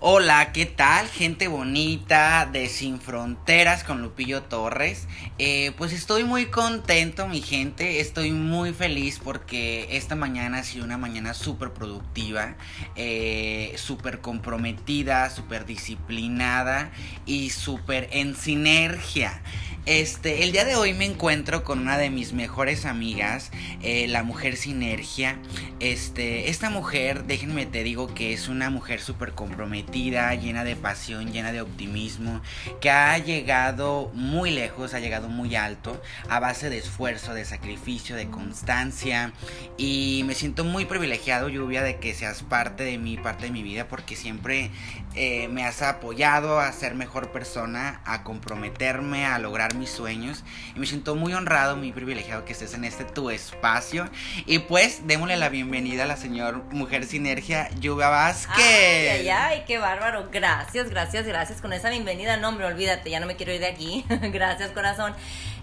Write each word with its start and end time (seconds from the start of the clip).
Hola, 0.00 0.52
¿qué 0.52 0.64
tal? 0.64 1.08
Gente 1.08 1.48
bonita 1.48 2.48
de 2.52 2.68
Sin 2.68 3.00
Fronteras 3.00 3.82
con 3.82 4.00
Lupillo 4.00 4.44
Torres. 4.44 5.08
Eh, 5.38 5.72
pues 5.76 5.92
estoy 5.92 6.22
muy 6.22 6.46
contento, 6.46 7.26
mi 7.26 7.42
gente. 7.42 7.98
Estoy 7.98 8.30
muy 8.30 8.72
feliz 8.72 9.18
porque 9.18 9.88
esta 9.96 10.14
mañana 10.14 10.58
ha 10.58 10.62
sido 10.62 10.84
una 10.84 10.98
mañana 10.98 11.34
súper 11.34 11.72
productiva, 11.72 12.54
eh, 12.94 13.74
súper 13.76 14.20
comprometida, 14.20 15.30
súper 15.30 15.66
disciplinada 15.66 16.92
y 17.26 17.50
súper 17.50 18.08
en 18.12 18.36
sinergia. 18.36 19.42
Este, 19.88 20.44
el 20.44 20.52
día 20.52 20.66
de 20.66 20.76
hoy 20.76 20.92
me 20.92 21.06
encuentro 21.06 21.64
con 21.64 21.78
una 21.78 21.96
de 21.96 22.10
mis 22.10 22.34
mejores 22.34 22.84
amigas, 22.84 23.50
eh, 23.80 24.06
la 24.06 24.22
mujer 24.22 24.58
Sinergia. 24.58 25.38
Este, 25.80 26.50
esta 26.50 26.68
mujer, 26.68 27.24
déjenme 27.24 27.64
te 27.64 27.82
digo 27.84 28.12
que 28.12 28.34
es 28.34 28.48
una 28.48 28.68
mujer 28.68 29.00
súper 29.00 29.32
comprometida, 29.32 29.87
llena 29.90 30.64
de 30.64 30.76
pasión, 30.76 31.32
llena 31.32 31.52
de 31.52 31.60
optimismo, 31.60 32.40
que 32.80 32.90
ha 32.90 33.16
llegado 33.18 34.10
muy 34.14 34.50
lejos, 34.50 34.94
ha 34.94 35.00
llegado 35.00 35.28
muy 35.28 35.56
alto, 35.56 36.00
a 36.28 36.40
base 36.40 36.70
de 36.70 36.78
esfuerzo, 36.78 37.34
de 37.34 37.44
sacrificio, 37.44 38.16
de 38.16 38.28
constancia. 38.28 39.32
Y 39.76 40.22
me 40.26 40.34
siento 40.34 40.64
muy 40.64 40.84
privilegiado, 40.84 41.48
Lluvia, 41.48 41.82
de 41.82 41.96
que 41.96 42.14
seas 42.14 42.42
parte 42.42 42.84
de 42.84 42.98
mi, 42.98 43.16
parte 43.16 43.46
de 43.46 43.52
mi 43.52 43.62
vida, 43.62 43.88
porque 43.88 44.16
siempre 44.16 44.70
eh, 45.14 45.48
me 45.48 45.64
has 45.64 45.82
apoyado 45.82 46.60
a 46.60 46.70
ser 46.72 46.94
mejor 46.94 47.32
persona, 47.32 48.00
a 48.04 48.22
comprometerme, 48.22 49.26
a 49.26 49.38
lograr 49.38 49.74
mis 49.74 49.90
sueños. 49.90 50.44
Y 50.74 50.80
me 50.80 50.86
siento 50.86 51.14
muy 51.14 51.34
honrado, 51.34 51.76
muy 51.76 51.92
privilegiado 51.92 52.44
que 52.44 52.52
estés 52.52 52.74
en 52.74 52.84
este 52.84 53.04
tu 53.04 53.30
espacio. 53.30 54.08
Y 54.46 54.60
pues 54.60 55.06
démosle 55.06 55.36
la 55.36 55.48
bienvenida 55.48 56.04
a 56.04 56.06
la 56.06 56.16
señor 56.16 56.64
Mujer 56.70 57.04
Sinergia, 57.06 57.70
Lluvia 57.80 58.08
Vázquez. 58.08 58.56
Ay, 58.56 59.06
ay, 59.08 59.28
ay, 59.28 59.64
qué 59.66 59.77
bárbaro. 59.78 60.28
Gracias, 60.32 60.90
gracias, 60.90 61.26
gracias. 61.26 61.60
Con 61.60 61.72
esa 61.72 61.90
bienvenida, 61.90 62.36
no, 62.36 62.48
hombre, 62.48 62.66
olvídate, 62.66 63.10
ya 63.10 63.20
no 63.20 63.26
me 63.26 63.36
quiero 63.36 63.52
ir 63.52 63.60
de 63.60 63.66
aquí. 63.66 64.04
gracias, 64.08 64.70
corazón. 64.70 65.14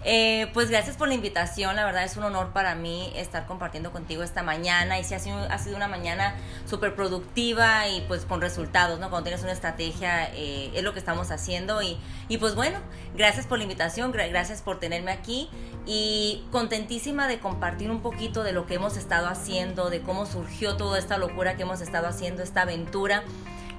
Eh, 0.08 0.48
pues 0.54 0.70
gracias 0.70 0.96
por 0.96 1.08
la 1.08 1.14
invitación, 1.14 1.74
la 1.74 1.84
verdad 1.84 2.04
es 2.04 2.16
un 2.16 2.22
honor 2.22 2.52
para 2.52 2.76
mí 2.76 3.12
estar 3.16 3.44
compartiendo 3.44 3.90
contigo 3.90 4.22
esta 4.22 4.44
mañana 4.44 5.00
y 5.00 5.04
si 5.04 5.14
ha 5.14 5.18
sido, 5.18 5.36
ha 5.36 5.58
sido 5.58 5.74
una 5.74 5.88
mañana 5.88 6.36
súper 6.64 6.94
productiva 6.94 7.88
y 7.88 8.02
pues 8.02 8.24
con 8.24 8.40
resultados, 8.40 9.00
¿no? 9.00 9.10
Cuando 9.10 9.24
tienes 9.24 9.42
una 9.42 9.50
estrategia 9.50 10.32
eh, 10.32 10.70
es 10.74 10.84
lo 10.84 10.92
que 10.92 11.00
estamos 11.00 11.32
haciendo 11.32 11.82
y, 11.82 11.98
y 12.28 12.38
pues 12.38 12.54
bueno, 12.54 12.78
gracias 13.16 13.46
por 13.46 13.58
la 13.58 13.64
invitación, 13.64 14.12
gracias 14.12 14.62
por 14.62 14.78
tenerme 14.78 15.10
aquí 15.10 15.50
y 15.86 16.44
contentísima 16.52 17.26
de 17.26 17.40
compartir 17.40 17.90
un 17.90 18.00
poquito 18.00 18.44
de 18.44 18.52
lo 18.52 18.66
que 18.66 18.74
hemos 18.74 18.96
estado 18.96 19.26
haciendo, 19.26 19.90
de 19.90 20.02
cómo 20.02 20.26
surgió 20.26 20.76
toda 20.76 21.00
esta 21.00 21.18
locura 21.18 21.56
que 21.56 21.62
hemos 21.62 21.80
estado 21.80 22.06
haciendo, 22.06 22.44
esta 22.44 22.62
aventura. 22.62 23.24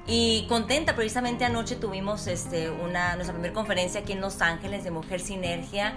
Y 0.08 0.46
contenta, 0.48 0.96
precisamente 0.96 1.44
anoche 1.44 1.76
tuvimos 1.76 2.28
este, 2.28 2.70
una, 2.70 3.16
nuestra 3.16 3.34
primera 3.34 3.54
conferencia 3.54 4.02
aquí 4.02 4.14
en 4.14 4.22
Los 4.22 4.42
Ángeles 4.42 4.86
de 4.86 4.92
Mujer 4.92 5.20
Sinergia. 5.20 5.94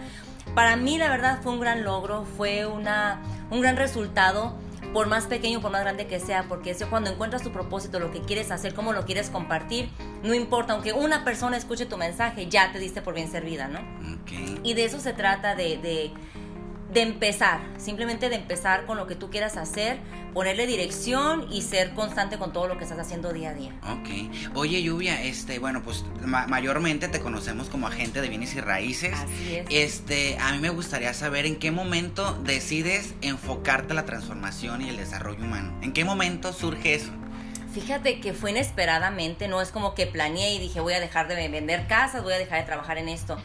Para 0.55 0.75
mí 0.75 0.99
la 0.99 1.09
verdad 1.09 1.41
fue 1.43 1.53
un 1.53 1.61
gran 1.61 1.85
logro, 1.85 2.25
fue 2.37 2.67
una, 2.67 3.23
un 3.51 3.61
gran 3.61 3.77
resultado, 3.77 4.57
por 4.93 5.07
más 5.07 5.27
pequeño, 5.27 5.61
por 5.61 5.71
más 5.71 5.83
grande 5.83 6.07
que 6.07 6.19
sea, 6.19 6.45
porque 6.49 6.71
eso 6.71 6.91
cuando 6.91 7.11
encuentras 7.11 7.43
tu 7.43 7.53
propósito, 7.53 8.01
lo 8.01 8.11
que 8.11 8.21
quieres 8.23 8.51
hacer, 8.51 8.75
cómo 8.75 8.93
lo 8.93 9.05
quieres 9.05 9.31
compartir, 9.31 9.91
no 10.25 10.35
importa, 10.35 10.73
aunque 10.73 10.93
una 10.93 11.25
persona 11.25 11.57
escuche 11.57 11.87
tu 11.87 11.97
mensaje, 11.97 12.49
ya 12.49 12.73
te 12.73 12.81
diste 12.81 13.03
por 13.03 13.15
bien 13.15 13.31
servida, 13.31 13.69
¿no? 13.69 13.81
Y 14.65 14.75
de 14.75 14.85
eso 14.85 14.99
se 14.99 15.13
trata, 15.13 15.55
de, 15.55 15.79
de 15.79 16.11
de 16.93 17.03
empezar, 17.03 17.61
simplemente 17.79 18.29
de 18.29 18.37
empezar 18.37 18.85
con 18.87 18.97
lo 18.97 19.07
que 19.07 19.15
tú 19.15 19.31
quieras 19.31 19.57
hacer, 19.57 19.99
ponerle 20.35 20.67
dirección 20.67 21.47
y 21.51 21.63
ser 21.63 21.93
constante 21.95 22.39
con 22.39 22.53
todo 22.53 22.67
lo 22.67 22.79
que 22.79 22.85
estás 22.85 22.99
haciendo 22.99 23.33
día 23.33 23.51
a 23.51 23.55
día. 23.55 23.73
Ok. 23.83 24.55
Oye, 24.55 24.83
Lluvia, 24.83 25.23
este, 25.23 25.59
bueno, 25.59 25.83
pues 25.83 26.05
mayormente 26.25 27.09
te 27.09 27.21
conocemos 27.21 27.69
como 27.69 27.87
agente 27.87 28.21
de 28.21 28.29
bienes 28.29 28.55
y 28.55 28.61
raíces. 28.61 29.15
Así 29.15 29.57
es. 29.57 29.67
Este, 29.71 30.37
a 30.39 30.53
mí 30.53 30.59
me 30.59 30.71
gustaría 30.71 31.15
saber 31.15 31.47
en 31.47 31.57
qué 31.57 31.71
momento 31.71 32.35
decides 32.45 33.15
enfocarte 33.23 33.93
a 33.93 33.97
la 33.97 34.05
transformación 34.05 34.83
y 34.83 34.89
el 34.89 34.97
desarrollo 34.97 35.45
humano. 35.45 35.79
¿En 35.83 35.93
qué 35.93 36.05
momento 36.05 36.53
surge 36.53 36.95
eso? 36.95 37.13
Fíjate 37.73 38.21
que 38.21 38.33
fue 38.33 38.51
inesperadamente, 38.51 39.47
no 39.47 39.63
es 39.63 39.71
como 39.71 39.95
que 39.95 40.07
planeé 40.07 40.55
y 40.55 40.59
dije 40.59 40.81
voy 40.81 40.95
a 40.95 40.99
dejar 40.99 41.29
de 41.29 41.49
vender 41.49 41.87
casas, 41.87 42.25
voy 42.25 42.33
a 42.33 42.39
dejar 42.39 42.59
de 42.59 42.67
trabajar 42.67 42.99
en 42.99 43.09
esto 43.09 43.37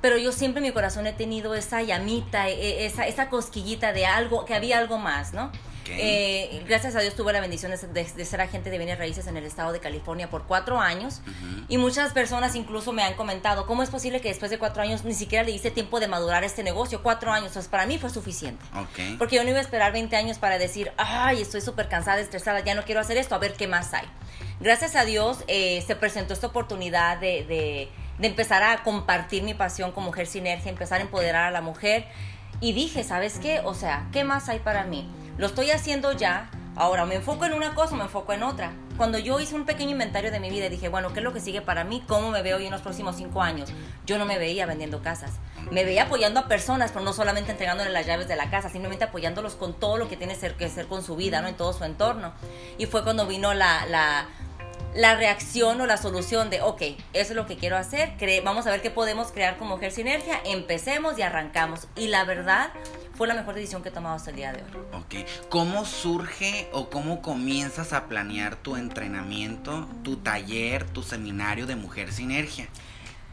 pero 0.00 0.16
yo 0.16 0.32
siempre 0.32 0.60
en 0.60 0.68
mi 0.68 0.72
corazón 0.72 1.06
he 1.06 1.12
tenido 1.12 1.54
esa 1.54 1.82
llamita, 1.82 2.48
e, 2.48 2.54
e, 2.54 2.86
esa, 2.86 3.06
esa 3.06 3.28
cosquillita 3.28 3.92
de 3.92 4.06
algo, 4.06 4.44
que 4.44 4.54
había 4.54 4.78
algo 4.78 4.98
más, 4.98 5.32
¿no? 5.32 5.50
Eh, 5.98 6.62
gracias 6.68 6.94
a 6.94 7.00
Dios 7.00 7.14
tuve 7.14 7.32
la 7.32 7.40
bendición 7.40 7.72
de, 7.72 8.24
ser 8.24 8.40
agente 8.40 8.70
de 8.70 8.78
bienes 8.78 8.98
raíces 8.98 9.26
en 9.26 9.36
el 9.36 9.44
estado 9.44 9.72
de 9.72 9.80
California 9.80 10.30
por 10.30 10.44
cuatro 10.44 10.80
años 10.80 11.20
y 11.68 11.78
muchas 11.78 12.12
personas 12.12 12.54
incluso 12.54 12.92
me 12.92 13.02
han 13.02 13.14
comentado 13.14 13.66
cómo 13.66 13.82
es 13.82 13.90
posible 13.90 14.20
que 14.20 14.28
después 14.28 14.50
de 14.50 14.58
cuatro 14.58 14.82
años 14.82 15.04
ni 15.04 15.14
siquiera 15.14 15.44
le 15.44 15.50
hice 15.50 15.70
tiempo 15.70 16.00
de 16.00 16.08
madurar 16.08 16.44
este 16.44 16.62
negocio, 16.62 17.02
cuatro 17.02 17.32
años, 17.32 17.48
entonces 17.48 17.70
para 17.70 17.86
mí 17.86 17.98
fue 17.98 18.10
suficiente. 18.10 18.64
Porque 19.18 19.36
yo 19.36 19.44
no 19.44 19.50
iba 19.50 19.58
a 19.58 19.62
esperar 19.62 19.92
20 19.92 20.14
años 20.16 20.38
para 20.38 20.58
decir, 20.58 20.92
ay, 20.96 21.42
estoy 21.42 21.60
súper 21.60 21.88
cansada, 21.88 22.20
estresada, 22.20 22.60
ya 22.60 22.74
no 22.74 22.84
quiero 22.84 23.00
hacer 23.00 23.16
esto, 23.16 23.34
a 23.34 23.38
ver 23.38 23.54
qué 23.54 23.66
más 23.66 23.92
hay. 23.94 24.06
Gracias 24.60 24.94
a 24.94 25.04
Dios 25.04 25.38
eh, 25.48 25.82
se 25.86 25.96
presentó 25.96 26.34
esta 26.34 26.46
oportunidad 26.46 27.18
de 27.18 27.44
de 27.44 27.88
empezar 28.26 28.62
a 28.62 28.82
compartir 28.82 29.42
mi 29.42 29.54
pasión 29.54 29.92
con 29.92 30.04
Mujer 30.04 30.26
Sinergia, 30.26 30.70
empezar 30.70 31.00
a 31.00 31.02
empoderar 31.02 31.44
a 31.44 31.50
la 31.50 31.60
mujer. 31.60 32.06
Y 32.60 32.72
dije, 32.72 33.04
¿sabes 33.04 33.38
qué? 33.38 33.60
O 33.60 33.74
sea, 33.74 34.08
¿qué 34.12 34.24
más 34.24 34.48
hay 34.48 34.58
para 34.58 34.84
mí? 34.84 35.10
Lo 35.38 35.46
estoy 35.46 35.70
haciendo 35.70 36.12
ya. 36.12 36.50
Ahora, 36.76 37.04
me 37.06 37.16
enfoco 37.16 37.44
en 37.46 37.52
una 37.52 37.74
cosa 37.74 37.94
o 37.94 37.96
me 37.96 38.04
enfoco 38.04 38.32
en 38.32 38.42
otra. 38.42 38.72
Cuando 38.96 39.18
yo 39.18 39.40
hice 39.40 39.54
un 39.54 39.64
pequeño 39.64 39.92
inventario 39.92 40.30
de 40.30 40.40
mi 40.40 40.50
vida 40.50 40.68
dije, 40.68 40.88
bueno, 40.88 41.12
¿qué 41.12 41.20
es 41.20 41.24
lo 41.24 41.32
que 41.32 41.40
sigue 41.40 41.62
para 41.62 41.84
mí? 41.84 42.04
¿Cómo 42.06 42.30
me 42.30 42.42
veo 42.42 42.58
yo 42.58 42.66
en 42.66 42.70
los 42.70 42.82
próximos 42.82 43.16
cinco 43.16 43.40
años? 43.40 43.70
Yo 44.04 44.18
no 44.18 44.26
me 44.26 44.38
veía 44.38 44.66
vendiendo 44.66 45.02
casas. 45.02 45.32
Me 45.70 45.84
veía 45.84 46.04
apoyando 46.04 46.40
a 46.40 46.48
personas, 46.48 46.92
pero 46.92 47.04
no 47.04 47.14
solamente 47.14 47.50
entregándole 47.50 47.90
las 47.90 48.06
llaves 48.06 48.28
de 48.28 48.36
la 48.36 48.50
casa, 48.50 48.68
simplemente 48.68 49.04
apoyándolos 49.04 49.54
con 49.54 49.72
todo 49.72 49.96
lo 49.96 50.08
que 50.08 50.16
tiene 50.16 50.36
que 50.36 50.68
ser 50.68 50.86
con 50.86 51.02
su 51.02 51.16
vida, 51.16 51.40
¿no? 51.40 51.48
En 51.48 51.54
todo 51.54 51.72
su 51.72 51.84
entorno. 51.84 52.32
Y 52.76 52.86
fue 52.86 53.02
cuando 53.02 53.26
vino 53.26 53.54
la, 53.54 53.86
la 53.86 54.26
la 54.94 55.14
reacción 55.14 55.80
o 55.80 55.86
la 55.86 55.96
solución 55.96 56.50
de, 56.50 56.62
ok, 56.62 56.82
eso 57.12 57.30
es 57.30 57.30
lo 57.30 57.46
que 57.46 57.56
quiero 57.56 57.76
hacer, 57.76 58.12
vamos 58.44 58.66
a 58.66 58.70
ver 58.70 58.82
qué 58.82 58.90
podemos 58.90 59.32
crear 59.32 59.56
como 59.56 59.76
Mujer 59.76 59.92
Sinergia, 59.92 60.40
empecemos 60.44 61.18
y 61.18 61.22
arrancamos. 61.22 61.86
Y 61.96 62.08
la 62.08 62.24
verdad 62.24 62.70
fue 63.14 63.28
la 63.28 63.34
mejor 63.34 63.54
decisión 63.54 63.82
que 63.82 63.90
he 63.90 63.92
tomado 63.92 64.16
hasta 64.16 64.30
el 64.30 64.36
día 64.36 64.52
de 64.52 64.62
hoy. 64.62 64.82
Ok, 64.92 65.28
¿cómo 65.48 65.84
surge 65.84 66.68
o 66.72 66.90
cómo 66.90 67.22
comienzas 67.22 67.92
a 67.92 68.08
planear 68.08 68.56
tu 68.56 68.76
entrenamiento, 68.76 69.88
tu 70.02 70.16
taller, 70.16 70.84
tu 70.84 71.02
seminario 71.02 71.66
de 71.66 71.76
Mujer 71.76 72.12
Sinergia? 72.12 72.68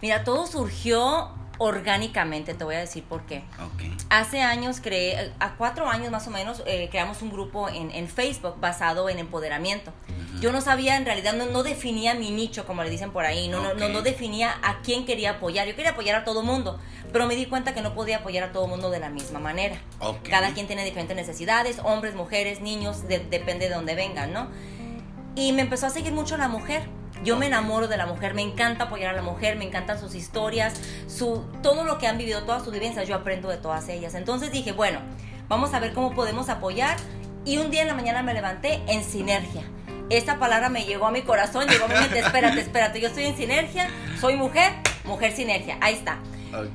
Mira, 0.01 0.23
todo 0.23 0.45
surgió 0.45 1.31
orgánicamente, 1.57 2.53
te 2.53 2.63
voy 2.63 2.75
a 2.75 2.79
decir 2.79 3.03
por 3.03 3.25
qué. 3.25 3.43
Okay. 3.73 3.95
Hace 4.09 4.41
años 4.41 4.79
creé, 4.81 5.33
a 5.39 5.55
cuatro 5.55 5.89
años 5.89 6.11
más 6.11 6.27
o 6.27 6.31
menos, 6.31 6.63
eh, 6.65 6.87
creamos 6.91 7.21
un 7.21 7.31
grupo 7.31 7.69
en, 7.69 7.91
en, 7.91 8.07
Facebook 8.07 8.59
basado 8.59 9.09
en 9.09 9.19
empoderamiento. 9.19 9.91
Yo 10.39 10.51
no 10.51 10.61
sabía, 10.61 10.97
en 10.97 11.05
realidad 11.05 11.33
no, 11.33 11.47
no, 11.47 11.63
definía 11.63 12.13
mi 12.13 12.29
nicho, 12.29 12.65
como 12.65 12.83
le 12.83 12.89
dicen 12.89 13.11
por 13.11 13.25
ahí, 13.25 13.47
no, 13.47 13.73
no, 13.73 13.89
no, 13.89 14.01
definía 14.01 14.55
a 14.61 14.81
quién 14.81 15.05
quería 15.05 15.31
apoyar. 15.31 15.67
Yo 15.67 15.75
quería 15.75 15.91
apoyar 15.91 16.15
a 16.15 16.23
todo 16.23 16.43
mundo, 16.43 16.79
pero 17.11 17.25
me 17.25 17.35
di 17.35 17.47
cuenta 17.47 17.73
que 17.73 17.81
no 17.81 17.95
podía 17.95 18.17
apoyar 18.17 18.43
a 18.43 18.51
todo 18.51 18.67
mundo 18.67 18.91
de 18.91 18.99
la 18.99 19.09
misma 19.09 19.39
manera. 19.39 19.77
Cada 20.29 20.53
quien 20.53 20.67
tiene 20.67 20.85
diferentes 20.85 21.15
necesidades, 21.15 21.79
hombres, 21.83 22.13
mujeres, 22.13 22.61
niños, 22.61 23.07
depende 23.07 23.67
de 23.67 23.73
dónde 23.73 23.95
vengan, 23.95 24.31
¿no? 24.31 24.47
Y 25.35 25.53
me 25.53 25.61
empezó 25.61 25.87
a 25.87 25.89
seguir 25.89 26.13
mucho 26.13 26.37
la 26.37 26.47
mujer. 26.47 26.87
Yo 27.23 27.37
me 27.37 27.47
enamoro 27.47 27.87
de 27.87 27.97
la 27.97 28.05
mujer, 28.05 28.33
me 28.33 28.41
encanta 28.41 28.85
apoyar 28.85 29.13
a 29.13 29.15
la 29.15 29.21
mujer, 29.21 29.57
me 29.57 29.65
encantan 29.65 29.99
sus 29.99 30.15
historias, 30.15 30.79
su, 31.07 31.43
todo 31.61 31.83
lo 31.83 31.97
que 31.97 32.07
han 32.07 32.17
vivido, 32.17 32.43
todas 32.43 32.63
sus 32.63 32.73
vivencias, 32.73 33.07
yo 33.07 33.15
aprendo 33.15 33.49
de 33.49 33.57
todas 33.57 33.89
ellas. 33.89 34.13
Entonces 34.15 34.51
dije, 34.51 34.71
bueno, 34.71 34.99
vamos 35.47 35.73
a 35.73 35.79
ver 35.79 35.93
cómo 35.93 36.13
podemos 36.13 36.49
apoyar. 36.49 36.97
Y 37.45 37.57
un 37.57 37.71
día 37.71 37.81
en 37.81 37.87
la 37.87 37.93
mañana 37.93 38.23
me 38.23 38.33
levanté 38.33 38.81
en 38.87 39.03
sinergia 39.03 39.63
esta 40.09 40.39
palabra 40.39 40.69
me 40.69 40.85
llegó 40.85 41.05
a 41.07 41.11
mi 41.11 41.21
corazón, 41.21 41.67
llegó 41.67 41.85
a 41.85 41.87
mi 41.89 41.95
mente, 41.95 42.19
espérate, 42.25 42.61
espérate, 42.61 43.01
yo 43.01 43.07
estoy 43.07 43.25
en 43.25 43.35
sinergia, 43.35 43.89
soy 44.19 44.35
mujer, 44.35 44.73
mujer 45.03 45.33
sinergia, 45.33 45.77
ahí 45.81 45.95
está. 45.95 46.19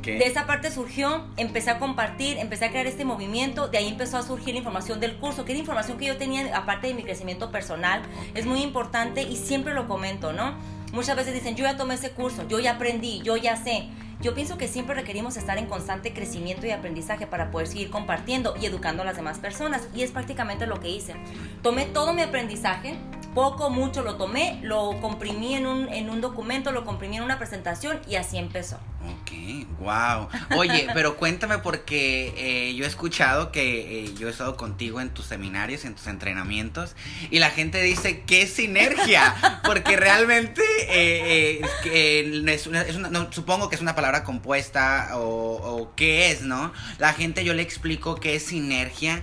De 0.03 0.27
esa 0.27 0.47
parte 0.47 0.71
surgió, 0.71 1.25
empecé 1.37 1.71
a 1.71 1.79
compartir, 1.79 2.39
empecé 2.39 2.67
a 2.67 2.71
crear 2.71 2.87
este 2.87 3.05
movimiento, 3.05 3.69
de 3.69 3.79
ahí 3.79 3.89
empezó 3.89 4.19
a 4.19 4.23
surgir 4.23 4.55
la 4.55 4.59
información 4.59 5.01
del 5.01 5.17
curso, 5.17 5.45
que 5.45 5.53
era 5.53 5.61
información 5.61 5.99
que 5.99 6.07
yo 6.07 6.17
tenía 6.17 6.57
aparte 6.57 6.89
de 6.89 6.95
mi 6.95 7.03
crecimiento 7.03 7.51
personal, 7.51 8.03
es 8.35 8.47
muy 8.47 8.63
importante 8.63 9.23
y 9.23 9.37
siempre 9.37 9.75
lo 9.75 9.89
comento, 9.89 10.33
¿no? 10.33 10.55
Muchas 10.93 11.17
veces 11.17 11.33
dicen, 11.33 11.57
yo 11.57 11.65
ya 11.65 11.77
tomé 11.77 11.95
ese 11.95 12.11
curso, 12.11 12.47
yo 12.49 12.61
ya 12.61 12.73
aprendí, 12.73 13.23
yo 13.23 13.37
ya 13.37 13.57
sé. 13.57 13.89
Yo 14.21 14.35
pienso 14.35 14.57
que 14.57 14.69
siempre 14.69 14.95
requerimos 14.95 15.37
estar 15.37 15.59
en 15.59 15.67
constante 15.67 16.13
crecimiento 16.13 16.65
y 16.65 16.71
aprendizaje 16.71 17.27
para 17.27 17.51
poder 17.51 17.67
seguir 17.67 17.91
compartiendo 17.91 18.55
y 18.61 18.67
educando 18.67 19.03
a 19.03 19.05
las 19.05 19.17
demás 19.17 19.39
personas. 19.39 19.89
Y 19.97 20.03
es 20.03 20.13
prácticamente 20.13 20.67
lo 20.67 20.79
que 20.79 20.91
hice. 20.91 21.15
Tomé 21.63 21.87
todo 21.87 22.13
mi 22.13 22.23
aprendizaje, 22.23 22.95
poco, 23.35 23.71
mucho 23.71 24.03
lo 24.03 24.17
tomé, 24.17 24.59
lo 24.63 25.01
comprimí 25.01 25.55
en 25.55 25.67
un, 25.67 25.89
en 25.89 26.11
un 26.11 26.21
documento, 26.21 26.73
lo 26.73 26.85
comprimí 26.85 27.17
en 27.17 27.23
una 27.23 27.39
presentación 27.39 28.01
y 28.09 28.17
así 28.17 28.39
empezó. 28.39 28.79
Ok, 29.05 29.33
wow. 29.81 30.29
Oye, 30.57 30.87
pero 30.95 31.17
cuéntame 31.17 31.59
porque 31.59 32.33
eh, 32.37 32.75
yo 32.75 32.85
he 32.85 32.89
escuchado 32.89 33.51
que 33.51 34.05
eh, 34.05 34.15
yo 34.15 34.29
he 34.29 34.31
estado 34.31 34.57
contigo 34.57 35.01
en 35.01 35.11
tus 35.11 35.27
seminarios, 35.27 35.85
en 35.85 35.95
tus 35.95 36.07
entrenamientos, 36.07 36.95
y 37.31 37.39
la 37.41 37.51
gente 37.51 37.83
dice, 37.83 38.23
¿qué 38.27 38.47
sinergia? 38.47 39.35
Porque 39.65 39.97
realmente 39.97 40.63
eh, 40.89 41.63
es 41.85 42.67
una, 42.67 42.83
es 42.83 42.97
una, 42.97 43.33
supongo 43.33 43.69
que 43.69 43.77
es 43.77 43.81
una 43.81 43.95
palabra 43.95 44.25
compuesta 44.25 45.11
o, 45.15 45.55
o, 45.57 45.95
qué 45.95 46.31
es, 46.31 46.43
¿no? 46.43 46.73
La 46.99 47.13
gente 47.13 47.45
yo 47.45 47.55
le 47.55 47.63
explico 47.63 48.17
qué 48.17 48.37
es 48.37 48.45
sinergia, 48.45 49.23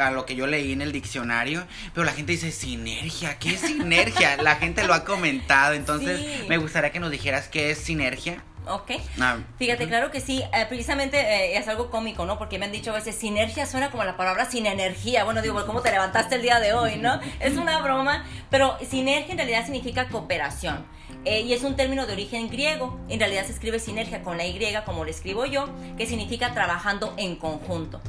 a 0.00 0.10
lo 0.10 0.26
que 0.26 0.34
yo 0.34 0.46
leí 0.46 0.72
en 0.72 0.82
el 0.82 0.92
diccionario, 0.92 1.66
pero 1.94 2.04
la 2.04 2.12
gente 2.12 2.32
dice, 2.32 2.50
sinergia, 2.50 3.38
¿qué 3.38 3.49
es 3.54 3.60
sinergia? 3.60 4.36
La 4.42 4.56
gente 4.56 4.84
lo 4.84 4.94
ha 4.94 5.04
comentado, 5.04 5.74
entonces 5.74 6.48
me 6.48 6.58
gustaría 6.58 6.90
que 6.90 7.00
nos 7.00 7.10
dijeras 7.10 7.48
qué 7.48 7.70
es 7.70 7.78
sinergia. 7.78 8.42
Ok. 8.66 8.92
Ah, 9.20 9.38
Fíjate, 9.58 9.88
claro 9.88 10.10
que 10.10 10.20
sí. 10.20 10.42
Eh, 10.52 10.66
precisamente 10.68 11.18
eh, 11.18 11.56
es 11.56 11.66
algo 11.68 11.90
cómico, 11.90 12.26
¿no? 12.26 12.38
Porque 12.38 12.58
me 12.58 12.66
han 12.66 12.72
dicho 12.72 12.90
a 12.90 12.94
veces, 12.94 13.16
sinergia 13.16 13.66
suena 13.66 13.90
como 13.90 14.04
la 14.04 14.16
palabra 14.16 14.44
sin 14.44 14.66
energía. 14.66 15.24
Bueno, 15.24 15.42
digo, 15.42 15.64
¿cómo 15.66 15.80
te 15.80 15.90
levantaste 15.90 16.36
el 16.36 16.42
día 16.42 16.60
de 16.60 16.72
hoy, 16.72 16.96
no? 16.96 17.20
Es 17.40 17.56
una 17.56 17.80
broma. 17.80 18.24
Pero 18.50 18.76
sinergia 18.88 19.32
en 19.32 19.38
realidad 19.38 19.64
significa 19.64 20.08
cooperación. 20.08 20.84
Eh, 21.24 21.40
y 21.40 21.52
es 21.52 21.64
un 21.64 21.76
término 21.76 22.06
de 22.06 22.12
origen 22.12 22.48
griego. 22.48 23.00
En 23.08 23.18
realidad 23.18 23.44
se 23.44 23.52
escribe 23.52 23.78
sinergia 23.78 24.22
con 24.22 24.36
la 24.36 24.46
Y, 24.46 24.60
como 24.84 25.04
lo 25.04 25.10
escribo 25.10 25.46
yo, 25.46 25.68
que 25.96 26.06
significa 26.06 26.54
trabajando 26.54 27.14
en 27.16 27.36
conjunto. 27.36 28.00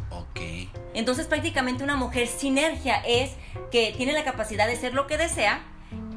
Entonces, 0.94 1.28
prácticamente 1.28 1.84
una 1.84 1.96
mujer 1.96 2.28
sinergia 2.28 2.98
es 3.06 3.32
que 3.72 3.94
tiene 3.96 4.14
la 4.14 4.24
capacidad 4.24 4.68
de 4.68 4.76
ser 4.76 4.94
lo 4.94 5.08
que 5.08 5.18
desea 5.18 5.62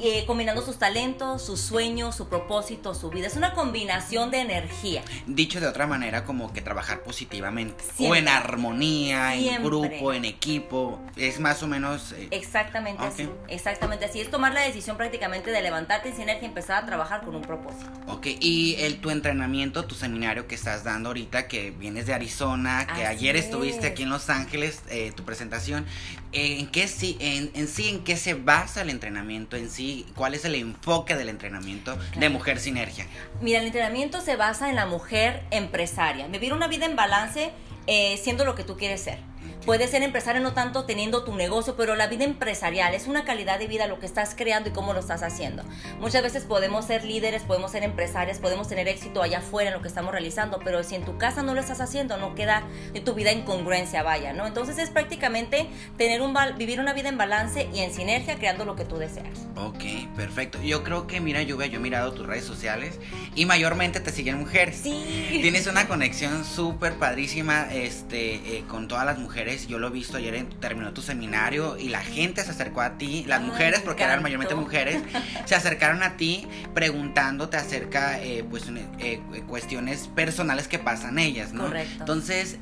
eh, 0.01 0.25
combinando 0.27 0.63
sus 0.63 0.79
talentos, 0.79 1.43
sus 1.43 1.61
sueños, 1.61 2.17
su 2.17 2.29
propósito, 2.29 2.95
su 2.95 3.11
vida. 3.11 3.27
Es 3.27 3.37
una 3.37 3.55
combinación 3.55 4.31
de 4.31 4.41
energía. 4.41 5.03
Dicho 5.27 5.61
de 5.61 5.67
otra 5.67 5.87
manera, 5.87 6.25
como 6.25 6.53
que 6.53 6.61
trabajar 6.61 7.03
positivamente. 7.03 7.85
O 7.99 8.15
en 8.15 8.29
armonía, 8.29 9.35
en 9.35 9.63
grupo, 9.63 10.13
en 10.13 10.25
equipo. 10.25 11.01
Es 11.17 11.41
más 11.41 11.63
o 11.63 11.67
menos... 11.67 12.13
Eh, 12.13 12.29
exactamente 12.31 13.05
así. 13.05 13.29
Exactamente 13.49 14.05
así. 14.07 14.21
Es 14.21 14.31
tomar 14.31 14.53
la 14.53 14.63
decisión 14.63 14.97
prácticamente 14.97 15.51
de 15.51 15.63
levantarte 15.63 16.09
sin 16.09 16.25
sinergia 16.25 16.45
y 16.45 16.47
empezar 16.47 16.83
a 16.83 16.87
trabajar 16.87 17.23
con 17.23 17.35
un 17.35 17.43
propósito. 17.43 17.91
Ok, 18.09 18.27
y 18.41 18.77
el, 18.81 19.01
tu 19.01 19.11
entrenamiento, 19.11 19.85
tu 19.85 19.95
seminario 19.95 20.47
que 20.47 20.55
estás 20.55 20.85
dando 20.85 21.11
ahorita, 21.11 21.49
que 21.49 21.71
vienes 21.71 22.07
de 22.07 22.15
Arizona, 22.15 22.87
que 22.95 23.07
ayer 23.07 23.37
estuviste 23.37 23.87
aquí 23.87 24.05
en 24.05 24.11
Los 24.11 24.31
Ángeles, 24.31 24.83
eh, 24.89 25.13
tu 25.15 25.25
presentación, 25.25 25.87
¿en 26.33 26.67
qué 26.69 26.89
sí, 26.89 27.17
en, 27.21 27.51
en 27.55 27.69
sí, 27.69 27.89
en 27.89 28.05
qué 28.05 28.17
se 28.17 28.35
basa 28.35 28.83
el 28.83 28.91
entrenamiento 28.91 29.57
en 29.57 29.71
sí? 29.71 29.84
Cuál 30.15 30.35
es 30.35 30.45
el 30.45 30.55
enfoque 30.55 31.17
del 31.17 31.29
entrenamiento 31.29 31.97
de 32.17 32.29
Mujer 32.29 32.59
Sinergia. 32.61 33.07
Mira, 33.41 33.61
el 33.61 33.67
entrenamiento 33.67 34.21
se 34.21 34.37
basa 34.37 34.69
en 34.71 34.77
la 34.77 34.87
mujer 34.87 35.43
empresaria, 35.51 36.27
vivir 36.29 36.53
una 36.53 36.69
vida 36.69 36.87
en 36.87 36.97
balance 36.97 37.53
eh, 37.87 38.19
siendo 38.23 38.45
lo 38.45 38.55
que 38.55 38.65
tú 38.65 38.77
quieres 38.77 39.03
ser. 39.03 39.19
Puedes 39.67 39.91
ser 39.91 40.03
empresario 40.03 40.43
no 40.43 40.53
tanto 40.53 40.85
teniendo 40.85 41.25
tu 41.25 41.35
negocio, 41.35 41.75
pero 41.75 41.97
la 41.97 42.07
vida 42.07 42.25
empresarial 42.25 42.93
es 42.93 43.07
una 43.07 43.25
calidad 43.25 43.59
de 43.59 43.67
vida 43.67 43.87
lo 43.87 43.99
que 43.99 44.05
estás 44.05 44.35
creando 44.37 44.69
y 44.69 44.73
cómo 44.73 44.93
lo 44.93 45.01
estás 45.01 45.23
haciendo. 45.23 45.63
Muchas 46.01 46.23
veces 46.23 46.45
podemos 46.45 46.85
ser 46.85 47.03
líderes, 47.03 47.45
podemos 47.45 47.73
ser 47.73 47.83
empresarias, 47.83 48.39
podemos 48.39 48.69
tener 48.69 48.89
éxito 48.89 49.23
allá 49.23 49.39
afuera 49.39 49.71
en 49.71 49.75
lo 49.77 49.81
que 49.81 49.89
estamos 49.89 50.13
realizando, 50.13 50.59
pero 50.63 50.83
si 50.85 50.97
en 50.97 51.05
tu 51.07 51.17
casa 51.17 51.43
no 51.43 51.55
lo 51.55 51.61
estás 51.61 51.81
haciendo, 51.81 52.19
no 52.19 52.35
queda 52.35 52.63
en 52.93 53.05
tu 53.05 53.15
vida 53.15 53.31
en 53.31 53.43
congruencia, 53.43 54.03
vaya, 54.03 54.35
¿no? 54.35 54.47
Entonces 54.47 54.77
es 54.77 54.91
prácticamente 54.91 55.67
tener 55.97 56.21
un 56.21 56.35
vivir 56.59 56.79
una 56.79 56.93
vida 56.93 57.09
en 57.09 57.17
balance 57.17 57.67
y 57.73 57.79
en 57.81 57.95
sinergia 57.95 58.35
creando 58.37 58.67
lo 58.67 58.77
que 58.77 58.85
tú 58.85 58.99
deseas. 58.99 59.47
Ok, 59.57 59.85
perfecto. 60.15 60.61
Yo 60.63 60.85
creo 60.85 61.07
que, 61.07 61.21
mira, 61.21 61.43
Lluvia, 61.43 61.69
yo 61.69 61.79
he 61.79 61.83
mirado 61.83 62.13
tus 62.13 62.27
redes 62.27 62.45
sociales 62.45 62.99
y 63.35 63.47
mayormente 63.47 64.01
te 64.01 64.13
siguen 64.13 64.39
mujeres. 64.41 64.81
Sí. 64.83 65.39
Tienes 65.41 65.67
una 65.67 65.89
conexión 65.89 66.45
súper 66.45 66.95
padrísima 66.97 67.73
este, 67.73 68.59
eh, 68.59 68.65
con 68.69 68.89
todas 68.89 69.07
las 69.07 69.19
mujeres 69.19 69.54
yo 69.67 69.79
lo 69.79 69.89
he 69.89 69.91
visto 69.91 70.17
ayer 70.17 70.35
en 70.35 70.49
terminó 70.61 70.93
tu 70.93 71.03
seminario 71.03 71.77
y 71.79 71.89
la 71.89 72.01
gente 72.01 72.43
se 72.43 72.51
acercó 72.51 72.81
a 72.81 72.99
ti, 72.99 73.25
las 73.27 73.41
mujeres, 73.41 73.81
porque 73.81 74.03
eran 74.03 74.23
mayormente 74.23 74.55
mujeres, 74.55 75.03
se 75.45 75.55
acercaron 75.55 76.03
a 76.03 76.17
ti 76.17 76.47
preguntándote 76.75 77.57
acerca, 77.57 78.21
eh, 78.21 78.45
pues, 78.49 78.69
eh, 78.69 78.87
eh, 78.99 79.43
cuestiones 79.47 80.09
personales 80.09 80.69
que 80.69 80.79
pasan 80.79 81.19
ellas, 81.19 81.53
¿no? 81.53 81.65
Correcto. 81.65 81.97
Entonces, 82.01 82.59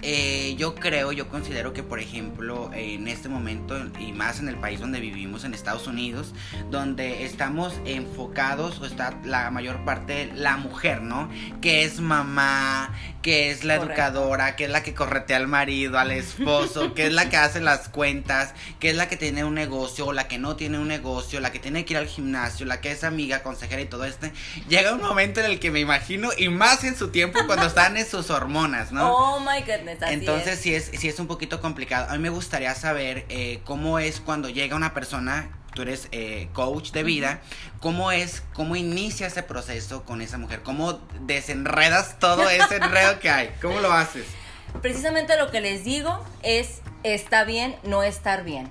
yo 0.56 0.74
creo, 0.74 1.12
yo 1.12 1.28
considero 1.28 1.72
que, 1.72 1.82
por 1.82 2.00
ejemplo, 2.00 2.70
en 2.74 3.08
este 3.08 3.28
momento, 3.28 3.76
y 3.98 4.12
más 4.12 4.40
en 4.40 4.48
el 4.48 4.56
país 4.56 4.80
donde 4.80 5.00
vivimos, 5.00 5.44
en 5.44 5.54
Estados 5.54 5.86
Unidos, 5.86 6.34
donde 6.70 7.24
estamos 7.24 7.74
enfocados, 7.84 8.80
o 8.80 8.86
está 8.86 9.18
la 9.24 9.50
mayor 9.50 9.84
parte 9.84 10.30
la 10.34 10.56
mujer, 10.56 11.02
¿no? 11.02 11.28
Que 11.60 11.84
es 11.84 12.00
mamá, 12.00 12.92
que 13.22 13.50
es 13.50 13.64
la 13.64 13.76
educadora, 13.76 14.56
que 14.56 14.64
es 14.64 14.70
la 14.70 14.82
que 14.82 14.94
corretea 14.94 15.36
al 15.36 15.48
marido, 15.48 15.98
al 15.98 16.10
esposo, 16.12 16.81
que 16.94 17.06
es 17.06 17.12
la 17.12 17.28
que 17.28 17.36
hace 17.36 17.60
las 17.60 17.88
cuentas, 17.88 18.54
que 18.80 18.90
es 18.90 18.96
la 18.96 19.08
que 19.08 19.16
tiene 19.16 19.44
un 19.44 19.54
negocio, 19.54 20.06
o 20.06 20.12
la 20.12 20.28
que 20.28 20.38
no 20.38 20.56
tiene 20.56 20.78
un 20.78 20.88
negocio, 20.88 21.40
la 21.40 21.52
que 21.52 21.58
tiene 21.58 21.84
que 21.84 21.94
ir 21.94 21.98
al 21.98 22.06
gimnasio, 22.06 22.66
la 22.66 22.80
que 22.80 22.90
es 22.90 23.04
amiga, 23.04 23.42
consejera 23.42 23.80
y 23.80 23.86
todo 23.86 24.04
este. 24.04 24.32
Llega 24.68 24.92
un 24.92 25.00
momento 25.00 25.40
en 25.40 25.46
el 25.46 25.58
que 25.58 25.70
me 25.70 25.80
imagino, 25.80 26.30
y 26.36 26.48
más 26.48 26.84
en 26.84 26.96
su 26.96 27.08
tiempo 27.08 27.40
cuando 27.46 27.66
están 27.66 27.96
en 27.96 28.06
sus 28.06 28.30
hormonas, 28.30 28.92
¿no? 28.92 29.12
Oh 29.12 29.40
my 29.40 29.60
goodness. 29.60 29.98
Entonces 30.08 30.58
sí 30.58 30.74
es, 30.74 30.90
sí 30.96 31.08
es 31.08 31.18
un 31.18 31.26
poquito 31.26 31.60
complicado. 31.60 32.08
A 32.10 32.14
mí 32.14 32.18
me 32.18 32.30
gustaría 32.30 32.74
saber 32.74 33.24
eh, 33.28 33.60
cómo 33.64 33.98
es 33.98 34.20
cuando 34.20 34.48
llega 34.48 34.76
una 34.76 34.94
persona 34.94 35.50
tú 35.74 35.82
eres 35.82 36.08
eh, 36.12 36.48
coach 36.52 36.92
de 36.92 37.02
vida, 37.02 37.40
¿cómo 37.80 38.12
es, 38.12 38.42
cómo 38.52 38.76
inicia 38.76 39.26
ese 39.26 39.42
proceso 39.42 40.04
con 40.04 40.20
esa 40.20 40.38
mujer? 40.38 40.62
¿Cómo 40.62 41.00
desenredas 41.20 42.18
todo 42.18 42.48
ese 42.48 42.76
enredo 42.76 43.18
que 43.20 43.30
hay? 43.30 43.54
¿Cómo 43.60 43.80
lo 43.80 43.92
haces? 43.92 44.26
Precisamente 44.80 45.36
lo 45.36 45.50
que 45.50 45.60
les 45.60 45.84
digo 45.84 46.18
es, 46.42 46.80
está 47.02 47.44
bien 47.44 47.76
no 47.82 48.02
estar 48.02 48.44
bien. 48.44 48.70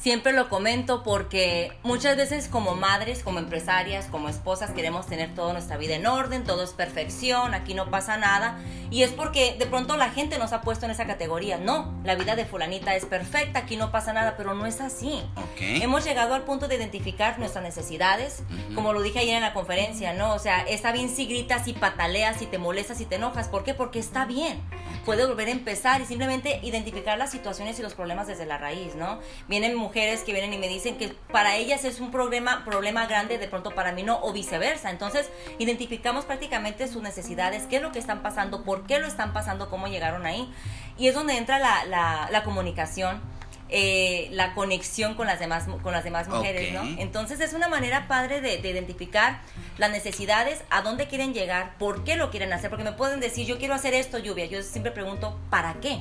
Siempre 0.00 0.32
lo 0.32 0.48
comento 0.48 1.02
porque 1.02 1.72
muchas 1.82 2.16
veces 2.16 2.46
como 2.46 2.76
madres, 2.76 3.24
como 3.24 3.40
empresarias, 3.40 4.06
como 4.06 4.28
esposas 4.28 4.70
queremos 4.70 5.06
tener 5.06 5.34
toda 5.34 5.52
nuestra 5.52 5.76
vida 5.76 5.96
en 5.96 6.06
orden, 6.06 6.44
todo 6.44 6.62
es 6.62 6.70
perfección, 6.70 7.52
aquí 7.52 7.74
no 7.74 7.90
pasa 7.90 8.16
nada. 8.16 8.60
Y 8.92 9.02
es 9.02 9.10
porque 9.10 9.56
de 9.58 9.66
pronto 9.66 9.96
la 9.96 10.10
gente 10.10 10.38
nos 10.38 10.52
ha 10.52 10.60
puesto 10.60 10.84
en 10.84 10.92
esa 10.92 11.08
categoría. 11.08 11.58
No, 11.58 12.00
la 12.04 12.14
vida 12.14 12.36
de 12.36 12.44
fulanita 12.44 12.94
es 12.94 13.06
perfecta, 13.06 13.58
aquí 13.58 13.76
no 13.76 13.90
pasa 13.90 14.12
nada, 14.12 14.36
pero 14.36 14.54
no 14.54 14.66
es 14.66 14.80
así. 14.80 15.20
Hemos 15.58 16.04
llegado 16.04 16.34
al 16.34 16.44
punto 16.44 16.68
de 16.68 16.76
identificar 16.76 17.36
nuestras 17.40 17.64
necesidades, 17.64 18.44
como 18.76 18.92
lo 18.92 19.02
dije 19.02 19.18
ayer 19.18 19.34
en 19.34 19.42
la 19.42 19.52
conferencia, 19.52 20.12
¿no? 20.12 20.32
O 20.32 20.38
sea, 20.38 20.60
está 20.60 20.92
bien 20.92 21.08
si 21.08 21.26
gritas, 21.26 21.64
si 21.64 21.72
pataleas, 21.72 22.36
si 22.36 22.46
te 22.46 22.58
molestas, 22.58 22.98
si 22.98 23.04
te 23.04 23.16
enojas. 23.16 23.48
¿Por 23.48 23.64
qué? 23.64 23.74
Porque 23.74 23.98
está 23.98 24.26
bien. 24.26 24.60
Puedes 25.04 25.26
volver 25.26 25.48
a 25.48 25.52
empezar 25.52 26.00
y 26.00 26.06
simplemente 26.06 26.60
identificar 26.62 27.18
las 27.18 27.32
situaciones 27.32 27.78
y 27.80 27.82
los 27.82 27.94
problemas 27.94 28.28
desde 28.28 28.46
la 28.46 28.58
raíz, 28.58 28.94
¿no? 28.94 29.18
Vienen 29.48 29.74
mujeres 29.74 29.87
que 29.90 30.32
vienen 30.32 30.52
y 30.52 30.58
me 30.58 30.68
dicen 30.68 30.96
que 30.98 31.08
para 31.08 31.56
ellas 31.56 31.84
es 31.84 32.00
un 32.00 32.10
problema, 32.10 32.64
problema 32.64 33.06
grande, 33.06 33.38
de 33.38 33.48
pronto 33.48 33.74
para 33.74 33.92
mí 33.92 34.02
no, 34.02 34.18
o 34.22 34.32
viceversa. 34.32 34.90
Entonces, 34.90 35.30
identificamos 35.58 36.24
prácticamente 36.24 36.88
sus 36.88 37.02
necesidades, 37.02 37.64
qué 37.66 37.76
es 37.76 37.82
lo 37.82 37.92
que 37.92 37.98
están 37.98 38.22
pasando, 38.22 38.64
por 38.64 38.86
qué 38.86 38.98
lo 38.98 39.06
están 39.06 39.32
pasando, 39.32 39.70
cómo 39.70 39.88
llegaron 39.88 40.26
ahí. 40.26 40.52
Y 40.96 41.08
es 41.08 41.14
donde 41.14 41.36
entra 41.36 41.58
la, 41.58 41.84
la, 41.84 42.28
la 42.30 42.44
comunicación 42.44 43.20
eh, 43.70 44.28
la 44.32 44.54
conexión 44.54 45.14
con 45.14 45.26
las 45.26 45.38
demás, 45.38 45.66
con 45.82 45.92
las 45.92 46.04
demás 46.04 46.28
mujeres, 46.28 46.72
¿no? 46.72 46.82
Entonces 46.98 47.40
es 47.40 47.52
una 47.52 47.68
manera 47.68 48.08
padre 48.08 48.40
de, 48.40 48.58
identificar 48.58 49.40
las 49.76 49.90
necesidades, 49.90 50.62
a 50.70 50.82
dónde 50.82 51.06
quieren 51.06 51.34
llegar, 51.34 51.74
por 51.78 52.02
qué 52.04 52.16
lo 52.16 52.30
quieren 52.30 52.52
hacer, 52.52 52.70
porque 52.70 52.84
me 52.84 52.92
pueden 52.92 53.20
decir, 53.20 53.46
yo 53.46 53.58
quiero 53.58 53.74
hacer 53.74 53.94
esto, 53.94 54.18
lluvia, 54.18 54.46
yo 54.46 54.62
siempre 54.62 54.90
pregunto, 54.90 55.38
¿para 55.50 55.74
qué? 55.80 56.00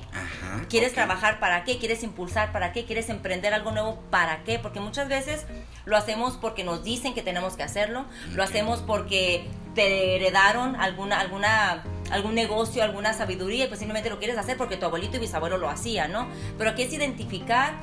¿Quieres 0.69 0.93
trabajar 0.93 1.39
para 1.39 1.63
qué? 1.63 1.77
¿Quieres 1.77 2.03
impulsar 2.03 2.51
para 2.51 2.71
qué? 2.71 2.85
¿Quieres 2.85 3.09
emprender 3.09 3.53
algo 3.53 3.71
nuevo 3.71 4.01
para 4.09 4.43
qué? 4.43 4.59
Porque 4.59 4.79
muchas 4.79 5.09
veces 5.09 5.45
lo 5.85 5.97
hacemos 5.97 6.37
porque 6.37 6.63
nos 6.63 6.83
dicen 6.83 7.13
que 7.13 7.21
tenemos 7.21 7.55
que 7.55 7.63
hacerlo, 7.63 8.05
lo 8.33 8.43
hacemos 8.43 8.79
porque 8.79 9.45
te 9.75 10.15
heredaron 10.15 10.75
alguna, 10.75 11.19
alguna, 11.19 11.83
algún 12.11 12.35
negocio, 12.35 12.83
alguna 12.83 13.13
sabiduría 13.13 13.67
pues 13.67 13.79
simplemente 13.79 14.09
lo 14.09 14.19
quieres 14.19 14.37
hacer 14.37 14.57
porque 14.57 14.77
tu 14.77 14.85
abuelito 14.85 15.17
y 15.17 15.19
bisabuelo 15.19 15.57
lo 15.57 15.69
hacían, 15.69 16.11
¿no? 16.11 16.27
Pero 16.57 16.71
aquí 16.71 16.83
es 16.83 16.93
identificar, 16.93 17.73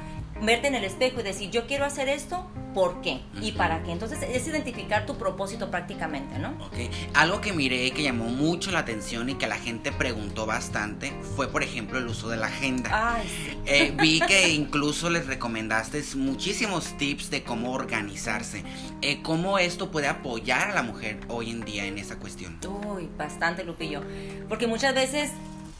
verte 0.40 0.69
en 0.69 0.75
el 0.75 0.85
espejo 0.85 1.21
y 1.21 1.23
decir, 1.23 1.50
yo 1.50 1.66
quiero 1.66 1.85
hacer 1.85 2.09
esto 2.09 2.47
por 2.75 3.00
qué 3.00 3.21
y 3.40 3.52
para 3.52 3.83
qué. 3.83 3.93
Entonces 3.93 4.19
es 4.23 4.47
identificar 4.47 5.07
tu 5.07 5.16
propósito 5.16 5.71
prácticamente, 5.71 6.38
¿no? 6.38 6.50
Ok. 6.66 6.75
Algo 7.14 7.40
que 7.40 7.52
miré 7.52 7.90
que 7.93 8.02
llamó 8.02 8.25
mucho 8.25 8.71
la 8.71 8.81
atención 8.81 9.31
y 9.31 9.35
que 9.35 9.47
la 9.47 9.57
gente 9.57 9.93
preguntó 9.93 10.45
bastante 10.45 11.12
fue, 11.37 11.49
por 11.49 11.62
ejemplo, 11.62 11.99
el 11.99 12.07
uso 12.07 12.28
de 12.28 12.37
la 12.37 12.49
agenda. 12.49 13.14
Ay, 13.14 13.28
sí. 13.28 13.59
Eh, 13.66 13.95
vi 13.99 14.21
que 14.26 14.50
incluso 14.50 15.09
les 15.09 15.26
recomendaste 15.26 16.02
muchísimos 16.16 16.97
tips 16.99 17.31
de 17.31 17.45
cómo 17.45 17.73
organizarse. 17.73 18.64
Eh, 19.00 19.23
¿Cómo 19.23 19.59
esto 19.59 19.90
puede 19.90 20.09
apoyar 20.09 20.71
a 20.71 20.75
la 20.75 20.83
mujer 20.83 21.21
hoy 21.28 21.50
en 21.50 21.64
día 21.64 21.85
en 21.85 21.99
esa 21.99 22.19
cuestión? 22.19 22.59
Uy, 22.87 23.09
bastante, 23.16 23.64
Lupillo. 23.64 24.02
Porque 24.49 24.66
muchas 24.66 24.95
veces 24.95 25.31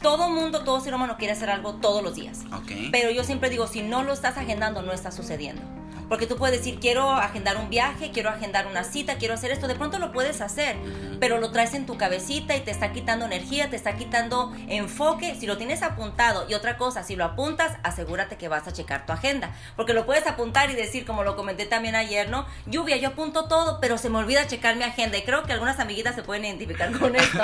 todo 0.01 0.29
mundo, 0.29 0.63
todo 0.63 0.79
ser 0.81 0.93
humano 0.93 1.15
quiere 1.17 1.33
hacer 1.33 1.49
algo 1.49 1.75
todos 1.75 2.03
los 2.03 2.15
días. 2.15 2.41
Ok. 2.53 2.71
Pero 2.91 3.09
yo 3.11 3.23
siempre 3.23 3.49
digo, 3.49 3.67
si 3.67 3.81
no 3.81 4.03
lo 4.03 4.13
estás 4.13 4.37
agendando, 4.37 4.81
no 4.81 4.93
está 4.93 5.11
sucediendo. 5.11 5.61
Porque 6.09 6.27
tú 6.27 6.37
puedes 6.37 6.57
decir, 6.57 6.79
quiero 6.79 7.11
agendar 7.11 7.57
un 7.57 7.69
viaje, 7.69 8.11
quiero 8.11 8.29
agendar 8.29 8.67
una 8.67 8.83
cita, 8.83 9.15
quiero 9.17 9.33
hacer 9.33 9.51
esto. 9.51 9.67
De 9.67 9.75
pronto 9.75 9.99
lo 9.99 10.11
puedes 10.11 10.41
hacer, 10.41 10.75
pero 11.19 11.39
lo 11.39 11.51
traes 11.51 11.73
en 11.73 11.85
tu 11.85 11.97
cabecita 11.97 12.55
y 12.55 12.61
te 12.61 12.71
está 12.71 12.91
quitando 12.91 13.25
energía, 13.25 13.69
te 13.69 13.75
está 13.75 13.95
quitando 13.95 14.53
enfoque. 14.67 15.35
Si 15.35 15.47
lo 15.47 15.57
tienes 15.57 15.81
apuntado 15.81 16.45
y 16.49 16.53
otra 16.53 16.77
cosa, 16.77 17.03
si 17.03 17.15
lo 17.15 17.25
apuntas, 17.25 17.77
asegúrate 17.83 18.37
que 18.37 18.47
vas 18.47 18.67
a 18.67 18.73
checar 18.73 19.05
tu 19.05 19.13
agenda. 19.13 19.55
Porque 19.75 19.93
lo 19.93 20.05
puedes 20.05 20.27
apuntar 20.27 20.69
y 20.69 20.75
decir, 20.75 21.05
como 21.05 21.23
lo 21.23 21.35
comenté 21.35 21.65
también 21.65 21.95
ayer, 21.95 22.29
¿no? 22.29 22.45
Lluvia, 22.65 22.97
yo 22.97 23.09
apunto 23.09 23.47
todo, 23.47 23.79
pero 23.81 23.97
se 23.97 24.09
me 24.09 24.17
olvida 24.17 24.47
checar 24.47 24.75
mi 24.75 24.83
agenda. 24.83 25.17
Y 25.17 25.23
creo 25.23 25.43
que 25.43 25.53
algunas 25.53 25.79
amiguitas 25.79 26.15
se 26.15 26.23
pueden 26.23 26.45
identificar 26.45 26.91
con 26.97 27.15
esto. 27.15 27.39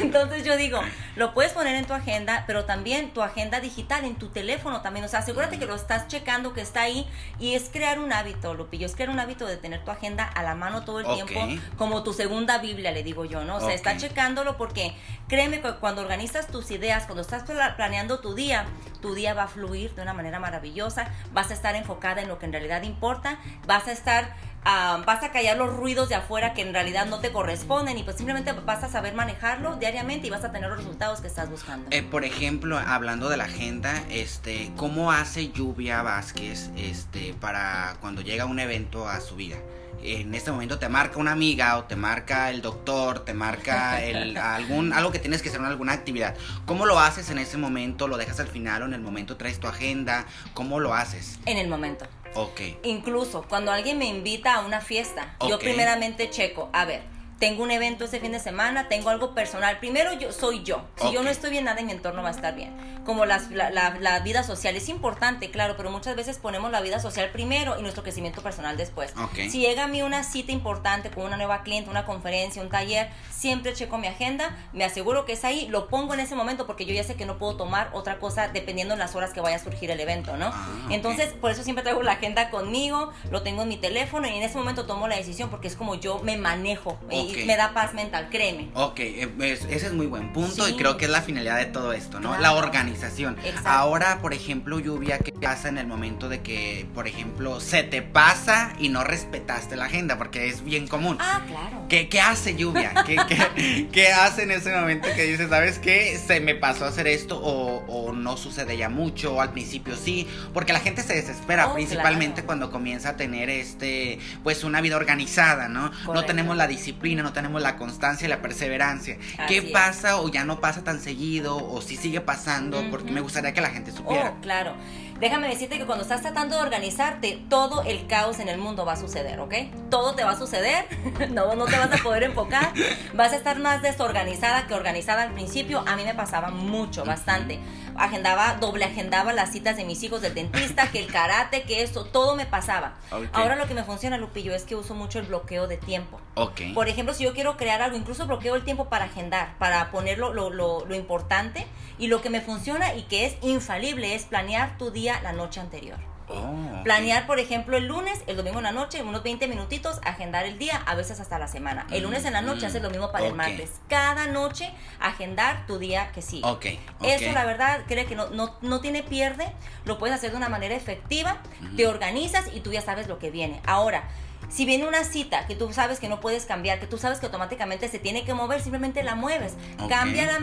Entonces 0.00 0.44
yo 0.44 0.56
digo, 0.56 0.80
lo 1.16 1.34
puedes 1.34 1.52
poner 1.52 1.76
en 1.76 1.84
tu 1.84 1.94
agenda, 1.94 2.44
pero 2.46 2.64
también 2.64 3.10
tu 3.10 3.22
agenda 3.22 3.60
digital, 3.60 4.04
en 4.04 4.16
tu 4.16 4.28
teléfono 4.28 4.80
también. 4.80 5.04
O 5.04 5.08
sea, 5.08 5.20
asegúrate 5.20 5.58
que 5.58 5.66
lo 5.66 5.74
estás 5.74 6.08
checando, 6.08 6.52
que 6.52 6.60
está 6.60 6.82
ahí. 6.82 7.06
Y 7.38 7.54
es 7.54 7.70
crear 7.72 7.91
un 7.98 8.12
hábito, 8.12 8.54
Lupillo, 8.54 8.86
es 8.86 8.94
crear 8.94 9.10
un 9.10 9.20
hábito 9.20 9.46
de 9.46 9.56
tener 9.56 9.84
tu 9.84 9.90
agenda 9.90 10.24
a 10.24 10.42
la 10.42 10.54
mano 10.54 10.84
todo 10.84 11.00
el 11.00 11.06
tiempo, 11.06 11.62
como 11.76 12.02
tu 12.02 12.12
segunda 12.12 12.58
Biblia, 12.58 12.90
le 12.90 13.02
digo 13.02 13.24
yo, 13.24 13.44
¿no? 13.44 13.56
O 13.56 13.60
sea, 13.60 13.74
está 13.74 13.96
checándolo 13.96 14.56
porque 14.56 14.94
créeme 15.28 15.60
que 15.60 15.74
cuando 15.74 16.02
organizas 16.02 16.46
tus 16.48 16.70
ideas, 16.70 17.04
cuando 17.04 17.22
estás 17.22 17.44
planeando 17.76 18.20
tu 18.20 18.34
día, 18.34 18.66
tu 19.02 19.14
día 19.14 19.34
va 19.34 19.42
a 19.42 19.48
fluir 19.48 19.94
de 19.94 20.00
una 20.00 20.14
manera 20.14 20.40
maravillosa, 20.40 21.10
vas 21.34 21.50
a 21.50 21.54
estar 21.54 21.76
enfocada 21.76 22.22
en 22.22 22.28
lo 22.28 22.38
que 22.38 22.46
en 22.46 22.52
realidad 22.52 22.82
importa, 22.82 23.38
vas 23.66 23.86
a 23.88 23.92
estar 23.92 24.34
Ah, 24.64 25.02
vas 25.04 25.24
a 25.24 25.32
callar 25.32 25.56
los 25.56 25.74
ruidos 25.74 26.08
de 26.08 26.14
afuera 26.14 26.54
que 26.54 26.62
en 26.62 26.72
realidad 26.72 27.06
no 27.06 27.18
te 27.18 27.32
corresponden 27.32 27.98
y 27.98 28.04
pues 28.04 28.16
simplemente 28.16 28.52
vas 28.52 28.84
a 28.84 28.88
saber 28.88 29.12
manejarlo 29.12 29.74
diariamente 29.76 30.28
y 30.28 30.30
vas 30.30 30.44
a 30.44 30.52
tener 30.52 30.68
los 30.68 30.78
resultados 30.78 31.20
que 31.20 31.26
estás 31.26 31.50
buscando. 31.50 31.88
Eh, 31.90 32.02
por 32.02 32.24
ejemplo, 32.24 32.78
hablando 32.78 33.28
de 33.28 33.36
la 33.36 33.44
agenda, 33.44 33.92
este, 34.08 34.70
¿cómo 34.76 35.10
hace 35.10 35.48
Lluvia 35.48 36.02
Vázquez 36.02 36.70
este, 36.76 37.34
para 37.34 37.96
cuando 38.00 38.22
llega 38.22 38.44
un 38.44 38.60
evento 38.60 39.08
a 39.08 39.20
su 39.20 39.34
vida? 39.34 39.56
En 40.02 40.34
este 40.34 40.50
momento 40.50 40.78
te 40.78 40.88
marca 40.88 41.18
una 41.18 41.32
amiga 41.32 41.76
o 41.78 41.84
te 41.84 41.96
marca 41.96 42.50
el 42.50 42.62
doctor, 42.62 43.24
te 43.24 43.34
marca 43.34 44.02
el, 44.02 44.36
algún, 44.38 44.92
algo 44.92 45.10
que 45.10 45.18
tienes 45.18 45.42
que 45.42 45.48
hacer 45.48 45.60
en 45.60 45.66
alguna 45.66 45.92
actividad. 45.92 46.36
¿Cómo 46.66 46.86
lo 46.86 46.98
haces 46.98 47.30
en 47.30 47.38
ese 47.38 47.56
momento? 47.56 48.08
¿Lo 48.08 48.16
dejas 48.16 48.40
al 48.40 48.48
final 48.48 48.82
o 48.82 48.86
en 48.86 48.94
el 48.94 49.00
momento 49.00 49.36
traes 49.36 49.60
tu 49.60 49.68
agenda? 49.68 50.26
¿Cómo 50.54 50.80
lo 50.80 50.94
haces? 50.94 51.38
En 51.46 51.58
el 51.58 51.68
momento. 51.68 52.06
Ok. 52.34 52.60
Incluso 52.82 53.44
cuando 53.48 53.72
alguien 53.72 53.98
me 53.98 54.06
invita 54.06 54.54
a 54.54 54.60
una 54.60 54.80
fiesta, 54.80 55.36
yo 55.48 55.58
primeramente 55.58 56.30
checo, 56.30 56.70
a 56.72 56.84
ver, 56.84 57.02
tengo 57.42 57.64
un 57.64 57.72
evento 57.72 58.04
ese 58.04 58.20
fin 58.20 58.30
de 58.30 58.38
semana, 58.38 58.86
tengo 58.86 59.10
algo 59.10 59.34
personal. 59.34 59.80
Primero 59.80 60.12
yo 60.12 60.30
soy 60.30 60.62
yo. 60.62 60.84
Si 60.94 61.12
yo 61.12 61.24
no 61.24 61.28
estoy 61.28 61.50
bien, 61.50 61.64
nada 61.64 61.80
en 61.80 61.86
mi 61.86 61.92
entorno 61.92 62.22
va 62.22 62.28
a 62.28 62.30
estar 62.30 62.54
bien. 62.54 62.72
Como 63.04 63.26
las, 63.26 63.50
la, 63.50 64.20
vida 64.20 64.44
social 64.44 64.76
es 64.76 64.88
importante, 64.88 65.50
claro, 65.50 65.74
pero 65.76 65.90
muchas 65.90 66.14
veces 66.14 66.38
ponemos 66.38 66.70
la 66.70 66.80
vida 66.80 67.00
social 67.00 67.30
primero 67.32 67.76
y 67.80 67.82
nuestro 67.82 68.04
crecimiento 68.04 68.42
personal 68.42 68.76
después. 68.76 69.12
Si 69.34 69.58
llega 69.58 69.82
a 69.82 69.88
mí 69.88 70.02
una 70.02 70.22
cita 70.22 70.52
importante 70.52 71.10
con 71.10 71.24
una 71.24 71.36
nueva 71.36 71.64
cliente, 71.64 71.90
una 71.90 72.04
conferencia, 72.04 72.62
un 72.62 72.68
taller, 72.68 73.08
siempre 73.32 73.72
checo 73.72 73.98
mi 73.98 74.06
agenda, 74.06 74.56
me 74.72 74.84
aseguro 74.84 75.24
que 75.24 75.32
es 75.32 75.44
ahí, 75.44 75.66
lo 75.66 75.88
pongo 75.88 76.14
en 76.14 76.20
ese 76.20 76.36
momento 76.36 76.64
porque 76.68 76.84
yo 76.84 76.94
ya 76.94 77.02
sé 77.02 77.16
que 77.16 77.26
no 77.26 77.38
puedo 77.38 77.56
tomar 77.56 77.90
otra 77.92 78.20
cosa 78.20 78.46
dependiendo 78.46 78.94
en 78.94 79.00
las 79.00 79.16
horas 79.16 79.32
que 79.32 79.40
vaya 79.40 79.56
a 79.56 79.58
surgir 79.58 79.90
el 79.90 79.98
evento, 79.98 80.36
¿no? 80.36 80.52
Ah, 80.54 80.86
Entonces, 80.90 81.32
por 81.32 81.50
eso 81.50 81.64
siempre 81.64 81.82
traigo 81.82 82.04
la 82.04 82.12
agenda 82.12 82.50
conmigo, 82.50 83.12
lo 83.32 83.42
tengo 83.42 83.62
en 83.62 83.68
mi 83.68 83.78
teléfono 83.78 84.28
y 84.28 84.36
en 84.36 84.44
ese 84.44 84.56
momento 84.56 84.86
tomo 84.86 85.08
la 85.08 85.16
decisión 85.16 85.50
porque 85.50 85.66
es 85.66 85.74
como 85.74 85.96
yo 85.96 86.20
me 86.20 86.36
manejo 86.36 87.00
me 87.46 87.56
da 87.56 87.74
paz 87.74 87.94
mental, 87.94 88.28
créeme. 88.30 88.68
Ok, 88.74 89.00
eh, 89.00 89.28
ese 89.40 89.86
es 89.86 89.92
muy 89.92 90.06
buen 90.06 90.32
punto 90.32 90.68
y 90.68 90.76
creo 90.76 90.96
que 90.96 91.06
es 91.06 91.10
la 91.10 91.22
finalidad 91.22 91.58
de 91.58 91.66
todo 91.66 91.92
esto, 91.92 92.20
¿no? 92.20 92.38
La 92.38 92.52
organización. 92.54 93.36
Ahora, 93.64 94.20
por 94.20 94.34
ejemplo, 94.34 94.78
lluvia, 94.78 95.18
¿qué 95.18 95.32
pasa 95.32 95.68
en 95.68 95.78
el 95.78 95.86
momento 95.86 96.28
de 96.28 96.40
que, 96.40 96.86
por 96.94 97.06
ejemplo, 97.06 97.60
se 97.60 97.82
te 97.82 98.02
pasa 98.02 98.72
y 98.78 98.88
no 98.88 99.04
respetaste 99.04 99.76
la 99.76 99.86
agenda? 99.86 100.18
Porque 100.18 100.48
es 100.48 100.64
bien 100.64 100.86
común. 100.88 101.16
Ah, 101.20 101.42
claro. 101.46 101.86
¿Qué, 101.88 102.08
qué 102.08 102.20
hace 102.20 102.56
lluvia? 102.56 102.92
¿Qué, 103.06 103.16
qué, 103.28 103.88
qué 103.92 104.08
hace 104.08 104.44
en 104.44 104.52
ese 104.52 104.74
momento 104.74 105.08
que 105.14 105.24
dices, 105.24 105.48
¿sabes 105.48 105.78
qué? 105.78 106.18
Se 106.18 106.40
me 106.40 106.54
pasó 106.54 106.84
a 106.84 106.88
hacer 106.88 107.06
esto 107.06 107.38
o, 107.38 107.84
o 107.86 108.12
no 108.12 108.36
sucede 108.36 108.76
ya 108.76 108.88
mucho 108.88 109.34
o 109.34 109.40
al 109.40 109.52
principio 109.52 109.96
sí, 109.96 110.26
porque 110.52 110.72
la 110.72 110.80
gente 110.80 111.02
se 111.02 111.14
desespera 111.14 111.68
oh, 111.68 111.74
principalmente 111.74 112.44
cuando 112.44 112.70
comienza 112.70 113.10
a 113.10 113.16
tener 113.16 113.50
este, 113.50 114.18
pues 114.42 114.64
una 114.64 114.80
vida 114.80 114.96
organizada, 114.96 115.68
¿no? 115.68 115.90
No 116.06 116.24
tenemos 116.24 116.56
la 116.56 116.66
disciplina, 116.66 117.21
no 117.22 117.32
tenemos 117.32 117.62
la 117.62 117.76
constancia 117.76 118.26
y 118.26 118.28
la 118.28 118.42
perseverancia. 118.42 119.16
¿Qué 119.48 119.62
pasa 119.62 120.20
o 120.20 120.28
ya 120.28 120.44
no 120.44 120.60
pasa 120.60 120.84
tan 120.84 121.00
seguido 121.00 121.56
o 121.56 121.80
si 121.80 121.96
sigue 121.96 122.20
pasando? 122.20 122.82
Porque 122.90 123.10
me 123.10 123.20
gustaría 123.20 123.52
que 123.52 123.60
la 123.60 123.70
gente 123.70 123.92
supiera. 123.92 124.34
Oh, 124.36 124.40
claro. 124.40 124.74
Déjame 125.20 125.48
decirte 125.48 125.78
que 125.78 125.86
cuando 125.86 126.02
estás 126.02 126.22
tratando 126.22 126.56
de 126.56 126.62
organizarte, 126.62 127.40
todo 127.48 127.82
el 127.82 128.06
caos 128.06 128.40
en 128.40 128.48
el 128.48 128.58
mundo 128.58 128.84
va 128.84 128.94
a 128.94 128.96
suceder, 128.96 129.40
¿ok? 129.40 129.54
Todo 129.90 130.14
te 130.14 130.24
va 130.24 130.32
a 130.32 130.38
suceder, 130.38 130.86
no, 131.30 131.54
no 131.54 131.66
te 131.66 131.78
vas 131.78 131.92
a 131.92 132.02
poder 132.02 132.24
enfocar, 132.24 132.72
vas 133.14 133.32
a 133.32 133.36
estar 133.36 133.58
más 133.58 133.82
desorganizada 133.82 134.66
que 134.66 134.74
organizada 134.74 135.22
al 135.22 135.32
principio. 135.32 135.84
A 135.86 135.96
mí 135.96 136.04
me 136.04 136.14
pasaba 136.14 136.50
mucho, 136.50 137.04
bastante. 137.04 137.60
Agendaba, 137.96 138.54
doble 138.54 138.84
agendaba 138.84 139.32
las 139.32 139.52
citas 139.52 139.76
de 139.76 139.84
mis 139.84 140.02
hijos 140.02 140.22
del 140.22 140.34
dentista, 140.34 140.90
que 140.90 140.98
el 140.98 141.12
karate, 141.12 141.62
que 141.62 141.82
esto, 141.82 142.04
todo 142.04 142.34
me 142.34 142.46
pasaba. 142.46 142.94
Ahora 143.32 143.54
lo 143.54 143.66
que 143.66 143.74
me 143.74 143.84
funciona, 143.84 144.16
Lupillo, 144.16 144.54
es 144.54 144.64
que 144.64 144.74
uso 144.74 144.94
mucho 144.94 145.18
el 145.18 145.26
bloqueo 145.26 145.68
de 145.68 145.76
tiempo. 145.76 146.20
Okay. 146.34 146.72
Por 146.72 146.88
ejemplo, 146.88 147.14
si 147.14 147.24
yo 147.24 147.34
quiero 147.34 147.56
crear 147.56 147.82
algo, 147.82 147.96
incluso 147.96 148.26
bloqueo 148.26 148.56
el 148.56 148.64
tiempo 148.64 148.86
para 148.86 149.04
agendar, 149.04 149.58
para 149.58 149.90
ponerlo 149.90 150.32
lo, 150.32 150.50
lo, 150.50 150.86
lo 150.86 150.94
importante 150.94 151.66
y 151.98 152.06
lo 152.06 152.22
que 152.22 152.30
me 152.30 152.40
funciona 152.40 152.94
y 152.94 153.02
que 153.02 153.26
es 153.26 153.36
infalible 153.42 154.14
es 154.14 154.24
planear 154.24 154.78
tu 154.78 154.90
día 154.90 155.01
la 155.22 155.32
noche 155.32 155.60
anterior. 155.60 155.98
Oh, 156.28 156.82
Planear, 156.84 157.26
por 157.26 157.38
ejemplo, 157.38 157.76
el 157.76 157.86
lunes, 157.86 158.22
el 158.26 158.36
domingo 158.36 158.58
en 158.58 158.64
la 158.64 158.72
noche, 158.72 159.02
unos 159.02 159.22
20 159.22 159.48
minutitos, 159.48 160.00
agendar 160.04 160.46
el 160.46 160.58
día, 160.58 160.82
a 160.86 160.94
veces 160.94 161.20
hasta 161.20 161.38
la 161.38 161.48
semana. 161.48 161.86
El 161.90 162.04
lunes 162.04 162.24
en 162.24 162.32
la 162.32 162.42
noche, 162.42 162.66
haces 162.66 162.82
lo 162.82 162.90
mismo 162.90 163.10
para 163.12 163.26
el 163.26 163.34
martes. 163.34 163.70
Cada 163.88 164.26
noche, 164.26 164.72
agendar 165.00 165.66
tu 165.66 165.78
día 165.78 166.10
que 166.12 166.22
sigue. 166.22 166.46
Okay, 166.46 166.80
Eso, 167.02 167.32
la 167.32 167.44
verdad, 167.44 167.82
creo 167.86 168.06
que 168.06 168.14
no, 168.14 168.30
no, 168.30 168.56
no, 168.62 168.80
tiene 168.80 169.02
pierde. 169.02 169.52
Lo 169.84 169.98
puedes 169.98 170.14
hacer 170.14 170.30
de 170.30 170.36
una 170.36 170.48
manera 170.48 170.74
efectiva. 170.74 171.38
Te 171.76 171.86
organizas 171.86 172.46
y 172.54 172.60
tú 172.60 172.72
ya 172.72 172.80
sabes 172.80 173.08
lo 173.08 173.18
que 173.18 173.30
viene. 173.30 173.60
Ahora, 173.66 174.04
si 174.52 174.66
viene 174.66 174.86
una 174.86 175.04
cita 175.04 175.46
que 175.46 175.54
tú 175.54 175.72
sabes 175.72 175.98
que 175.98 176.08
no 176.08 176.20
puedes 176.20 176.44
cambiar, 176.44 176.78
que 176.78 176.86
tú 176.86 176.98
sabes 176.98 177.18
que 177.18 177.26
automáticamente 177.26 177.88
se 177.88 177.98
tiene 177.98 178.24
que 178.24 178.34
mover, 178.34 178.60
simplemente 178.60 179.02
la 179.02 179.14
mueves. 179.14 179.54
Cambia 179.88 180.38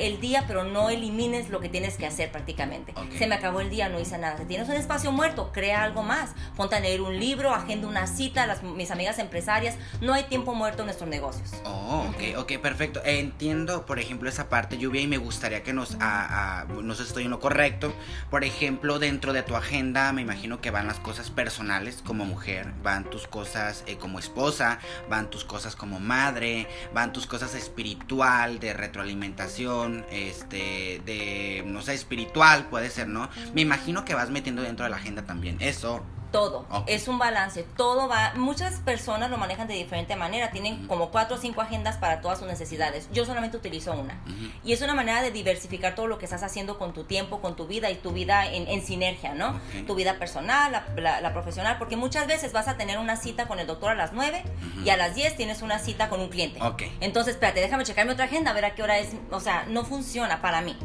el 0.00 0.20
día, 0.20 0.44
pero 0.46 0.64
no 0.64 0.90
elimines 0.90 1.48
lo 1.48 1.60
que 1.60 1.68
tienes 1.68 1.96
que 1.96 2.06
hacer 2.06 2.32
prácticamente. 2.32 2.92
Se 3.16 3.26
me 3.26 3.36
acabó 3.36 3.60
el 3.60 3.70
día, 3.70 3.88
no 3.88 4.00
hice 4.00 4.18
nada. 4.18 4.36
Si 4.38 4.44
tienes 4.44 4.68
un 4.68 4.74
espacio 4.74 5.12
muerto, 5.12 5.50
crea 5.52 5.82
algo 5.82 6.02
más. 6.02 6.32
Ponte 6.56 6.74
a 6.74 6.80
leer 6.80 7.00
un 7.00 7.18
libro, 7.18 7.54
agenda 7.54 7.86
una 7.86 8.06
cita, 8.06 8.46
las, 8.46 8.62
mis 8.62 8.90
amigas 8.90 9.18
empresarias. 9.18 9.76
No 10.00 10.12
hay 10.12 10.24
tiempo 10.24 10.54
muerto 10.54 10.82
en 10.82 10.86
nuestros 10.86 11.08
negocios. 11.08 11.52
Oh, 11.64 12.06
ok, 12.10 12.38
ok, 12.38 12.58
perfecto. 12.60 13.00
Entiendo, 13.04 13.86
por 13.86 14.00
ejemplo, 14.00 14.28
esa 14.28 14.48
parte, 14.48 14.76
Lluvia, 14.76 15.02
y 15.02 15.06
me 15.06 15.18
gustaría 15.18 15.62
que 15.62 15.72
nos, 15.72 15.96
no 15.96 16.94
sé 16.94 17.02
si 17.02 17.08
estoy 17.08 17.24
en 17.24 17.30
lo 17.30 17.38
correcto. 17.38 17.94
Por 18.30 18.42
ejemplo, 18.42 18.98
dentro 18.98 19.32
de 19.32 19.42
tu 19.42 19.54
agenda, 19.54 20.12
me 20.12 20.22
imagino 20.22 20.60
que 20.60 20.70
van 20.70 20.88
las 20.88 20.98
cosas 20.98 21.30
personales 21.30 22.02
como 22.04 22.24
mujer, 22.24 22.72
van 22.82 23.03
tus 23.10 23.26
cosas 23.26 23.84
eh, 23.86 23.96
como 23.96 24.18
esposa, 24.18 24.78
van 25.08 25.30
tus 25.30 25.44
cosas 25.44 25.76
como 25.76 26.00
madre, 26.00 26.66
van 26.92 27.12
tus 27.12 27.26
cosas 27.26 27.54
espiritual, 27.54 28.58
de 28.60 28.72
retroalimentación, 28.72 30.04
este, 30.10 31.00
de, 31.04 31.62
no 31.66 31.82
sé, 31.82 31.94
espiritual 31.94 32.68
puede 32.68 32.90
ser, 32.90 33.08
¿no? 33.08 33.28
Me 33.54 33.60
imagino 33.60 34.04
que 34.04 34.14
vas 34.14 34.30
metiendo 34.30 34.62
dentro 34.62 34.84
de 34.84 34.90
la 34.90 34.96
agenda 34.96 35.22
también 35.24 35.56
eso 35.60 36.04
todo. 36.34 36.66
Es 36.88 37.06
un 37.06 37.16
balance. 37.20 37.62
Todo 37.76 38.08
va. 38.08 38.32
Muchas 38.34 38.80
personas 38.80 39.30
lo 39.30 39.36
manejan 39.36 39.68
de 39.68 39.74
diferente 39.74 40.16
manera. 40.16 40.50
Tienen 40.50 40.88
como 40.88 41.12
cuatro 41.12 41.36
o 41.36 41.38
cinco 41.38 41.60
agendas 41.60 41.96
para 41.96 42.20
todas 42.20 42.40
sus 42.40 42.48
necesidades. 42.48 43.08
Yo 43.12 43.24
solamente 43.24 43.56
utilizo 43.56 43.92
una. 43.92 44.20
Y 44.64 44.72
es 44.72 44.82
una 44.82 44.94
manera 44.94 45.22
de 45.22 45.30
diversificar 45.30 45.94
todo 45.94 46.08
lo 46.08 46.18
que 46.18 46.24
estás 46.24 46.42
haciendo 46.42 46.76
con 46.76 46.92
tu 46.92 47.04
tiempo, 47.04 47.40
con 47.40 47.54
tu 47.54 47.68
vida 47.68 47.88
y 47.92 47.94
tu 47.94 48.10
vida 48.10 48.46
en, 48.46 48.84
sinergia, 48.84 49.32
¿no? 49.32 49.60
Tu 49.86 49.94
vida 49.94 50.18
personal, 50.18 50.72
la, 50.96 51.32
profesional. 51.32 51.78
Porque 51.78 51.96
muchas 51.96 52.26
veces 52.26 52.52
vas 52.52 52.66
a 52.66 52.76
tener 52.76 52.98
una 52.98 53.14
cita 53.14 53.46
con 53.46 53.60
el 53.60 53.68
doctor 53.68 53.92
a 53.92 53.94
las 53.94 54.12
9 54.12 54.42
y 54.84 54.88
a 54.88 54.96
las 54.96 55.14
10 55.14 55.36
tienes 55.36 55.62
una 55.62 55.78
cita 55.78 56.08
con 56.08 56.20
un 56.20 56.30
cliente. 56.30 56.58
Entonces, 56.98 57.34
espérate, 57.34 57.60
déjame 57.60 57.84
checar 57.84 58.06
mi 58.06 58.12
otra 58.12 58.24
agenda, 58.24 58.50
a 58.50 58.54
ver 58.54 58.64
a 58.64 58.74
qué 58.74 58.82
hora 58.82 58.98
es. 58.98 59.10
O 59.30 59.38
sea, 59.38 59.66
no 59.68 59.84
funciona 59.84 60.42
para 60.42 60.62
mí. 60.62 60.76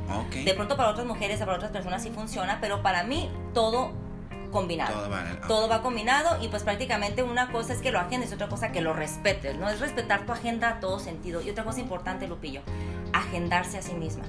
De 0.46 0.54
pronto 0.54 0.78
para 0.78 0.90
otras 0.90 1.08
mujeres, 1.08 1.40
para 1.40 1.56
otras 1.56 1.72
personas 1.72 2.04
sí 2.04 2.12
funciona, 2.12 2.60
pero 2.62 2.84
para 2.84 3.02
mí 3.02 3.32
todo 3.56 4.09
combinado. 4.52 5.10
Todo 5.48 5.68
va, 5.68 5.82
combinado 5.82 6.42
y 6.42 6.48
pues 6.48 6.64
prácticamente 6.64 7.24
una 7.24 7.52
cosa 7.52 7.74
es 7.74 7.82
que 7.82 7.92
lo 7.92 8.00
agendes 8.00 8.32
y 8.32 8.34
otra 8.34 8.50
cosa 8.50 8.72
que 8.72 8.82
lo 8.82 8.94
respetes, 8.94 9.58
¿no? 9.58 9.70
Es 9.70 9.80
respetar 9.80 10.26
tu 10.26 10.32
agenda 10.32 10.70
a 10.70 10.80
todo 10.80 11.00
sentido. 11.00 11.42
Y 11.42 11.50
otra 11.50 11.64
cosa 11.64 11.80
importante, 11.80 12.28
Lupillo, 12.28 12.62
agendarse 13.14 13.78
a 13.78 13.82
sí 13.82 13.94
misma. 13.94 14.24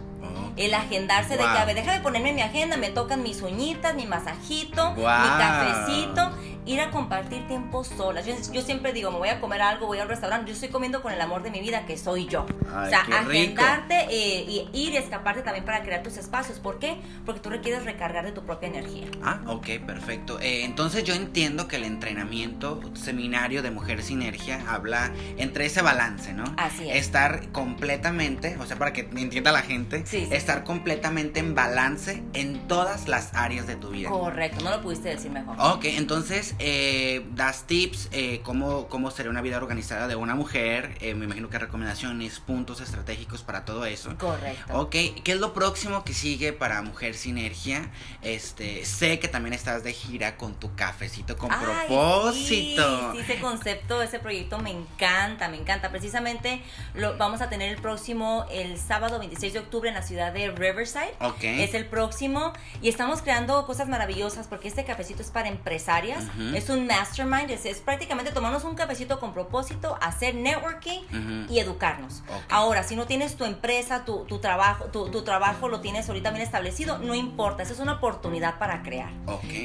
El 0.57 0.75
agendarse 0.75 1.37
de 1.37 1.43
que, 1.43 1.45
a 1.45 1.65
ver, 1.65 1.75
déjame 1.75 2.00
ponerme 2.00 2.33
mi 2.33 2.43
agenda, 2.43 2.77
me 2.77 2.91
tocan 2.91 3.23
mis 3.23 3.41
uñitas, 3.43 3.95
mi 3.95 4.07
masajito, 4.07 4.93
mi 4.95 5.03
cafecito 5.03 6.31
ir 6.67 6.81
a 6.81 6.91
compartir 6.91 7.47
tiempo 7.47 7.85
solas. 7.85 8.27
Yo, 8.27 8.62
siempre 8.62 8.93
digo, 8.93 9.11
me 9.11 9.19
voy 9.19 9.29
a 9.29 9.41
comer 9.41 9.62
algo, 9.62 9.87
voy 9.87 9.99
al 9.99 10.09
restaurante, 10.09 10.49
yo 10.49 10.55
estoy 10.55 10.69
comiendo 10.69 11.03
con 11.03 11.12
el 11.12 11.21
amor 11.21 11.43
de 11.43 11.50
mi 11.50 11.61
vida, 11.61 11.87
que 11.87 11.97
soy 11.97 12.27
yo. 12.27 12.47
o 12.65 12.89
sea, 12.89 13.00
agendarte 13.00 14.07
eh, 14.11 14.45
y 14.47 14.69
ir 14.73 14.93
y 14.93 14.97
escaparte 14.97 15.43
también 15.43 15.65
para 15.65 15.83
crear 15.83 16.03
tus 16.03 16.17
espacios. 16.17 16.59
¿Por 16.59 16.79
qué? 16.79 16.97
Porque 17.25 17.41
tú 17.41 17.50
requieres 17.50 17.85
recargar 17.85 18.25
de 18.25 18.33
tu 18.33 18.45
propia 18.45 18.69
energía. 18.69 19.07
Ah, 19.23 19.41
ok, 19.47 19.67
perfecto. 19.87 20.39
Eh, 20.41 20.65
entonces 20.65 21.05
yo 21.05 21.15
entiendo 21.15 21.69
que 21.69 21.77
el 21.77 21.85
entrenamiento, 21.85 22.81
seminario 22.95 23.62
de 23.62 23.71
Mujer 23.71 24.03
Sinergia, 24.03 24.62
habla 24.69 25.12
entre 25.39 25.67
ese 25.67 25.83
balance, 25.83 26.33
¿no? 26.33 26.45
Así 26.57 26.89
es. 26.89 26.97
Estar 26.97 27.50
completamente, 27.53 28.57
o 28.61 28.67
sea, 28.67 28.77
para 28.77 28.93
que 28.93 29.09
entienda 29.17 29.53
la 29.53 29.62
gente, 29.62 30.05
estar 30.12 30.64
completamente 30.64 31.40
en 31.40 31.55
balance 31.55 32.23
en 32.35 32.67
todas 32.69 33.09
las 33.09 33.35
áreas 33.35 33.67
de 33.67 33.76
tu 33.76 33.90
vida. 33.90 34.09
Correcto, 34.09 34.64
no 34.64 34.71
lo 34.71 34.83
pudiste 34.83 35.11
decir 35.11 35.31
mejor. 35.31 35.57
Ok, 35.59 35.85
entonces 35.85 36.55
eh, 36.59 37.26
das 37.35 37.67
tips, 37.67 38.09
eh, 38.12 38.40
cómo, 38.43 38.88
cómo 38.88 39.11
sería 39.11 39.31
una 39.31 39.43
vida 39.43 39.57
organizada 39.57 40.09
de 40.09 40.17
una 40.17 40.35
mujer, 40.35 40.97
eh, 41.00 41.14
me 41.14 41.25
imagino 41.26 41.49
que 41.49 41.59
recomendaciones, 41.59 42.40
puntos 42.40 42.81
estratégicos 42.81 43.43
para 43.43 43.64
todo 43.64 43.85
eso. 43.85 44.17
Correcto. 44.19 44.79
Ok, 44.79 44.90
¿qué 44.90 45.33
es 45.33 45.40
lo 45.40 45.52
próximo 45.52 46.05
que 46.05 46.14
sigue 46.14 46.52
para 46.52 46.83
Mujer 46.83 47.14
Sinergia? 47.14 47.90
Este, 48.23 48.85
sé 48.85 49.19
que 49.19 49.29
también 49.29 49.55
estás 49.55 49.85
de 49.85 49.93
gira 49.93 50.37
con 50.37 50.55
tu 50.55 50.75
cafecito 50.75 51.37
con 51.37 51.50
propósito. 51.50 52.33
Sí, 52.33 52.76
sí, 53.12 53.33
ese 53.33 53.40
concepto, 53.40 54.02
ese 54.02 54.19
proyecto 54.19 54.59
me 54.59 54.71
encanta, 54.71 55.49
me 55.49 55.57
encanta. 55.57 55.90
Precisamente 55.90 56.62
lo 56.95 57.17
vamos 57.17 57.40
a 57.40 57.49
tener 57.49 57.71
el 57.71 57.81
próximo, 57.81 58.47
el 58.50 58.79
sábado 58.79 59.19
26 59.19 59.52
de 59.52 59.59
octubre 59.59 59.88
en 59.88 59.95
la 59.95 60.00
ciudad 60.02 60.33
de 60.33 60.50
Riverside. 60.50 61.14
Ok. 61.21 61.42
Es 61.42 61.75
el 61.75 61.87
próximo 61.87 62.52
y 62.83 62.88
estamos 62.88 63.23
creando 63.23 63.66
cosas 63.66 63.88
maravillosas 63.88 64.47
porque 64.47 64.69
este 64.69 64.85
cafecito 64.85 65.23
es 65.23 65.30
para 65.30 65.49
empresarias. 65.49 66.25
Es 66.54 66.69
un 66.69 66.87
mastermind, 66.87 67.50
es, 67.50 67.78
prácticamente 67.78 68.33
tomarnos 68.33 68.64
un 68.64 68.75
cafecito 68.75 69.21
con 69.21 69.33
propósito, 69.33 69.99
hacer 70.00 70.35
networking 70.35 71.00
y 71.49 71.59
educarnos. 71.59 72.23
Ahora, 72.49 72.83
si 72.83 72.97
no 72.97 73.07
tienes 73.07 73.37
tu 73.37 73.45
empresa, 73.45 74.04
tu, 74.04 74.25
tu 74.25 74.38
trabajo, 74.38 74.87
tu, 74.87 75.23
trabajo 75.23 75.69
lo 75.69 75.80
tienes 75.80 76.09
ahorita 76.09 76.30
bien 76.30 76.42
establecido, 76.42 76.99
no 76.99 77.14
importa, 77.14 77.62
esa 77.62 77.73
es 77.73 77.80
una 77.80 77.95
oportunidad 77.95 78.59
para 78.59 78.83
crear. 78.83 79.11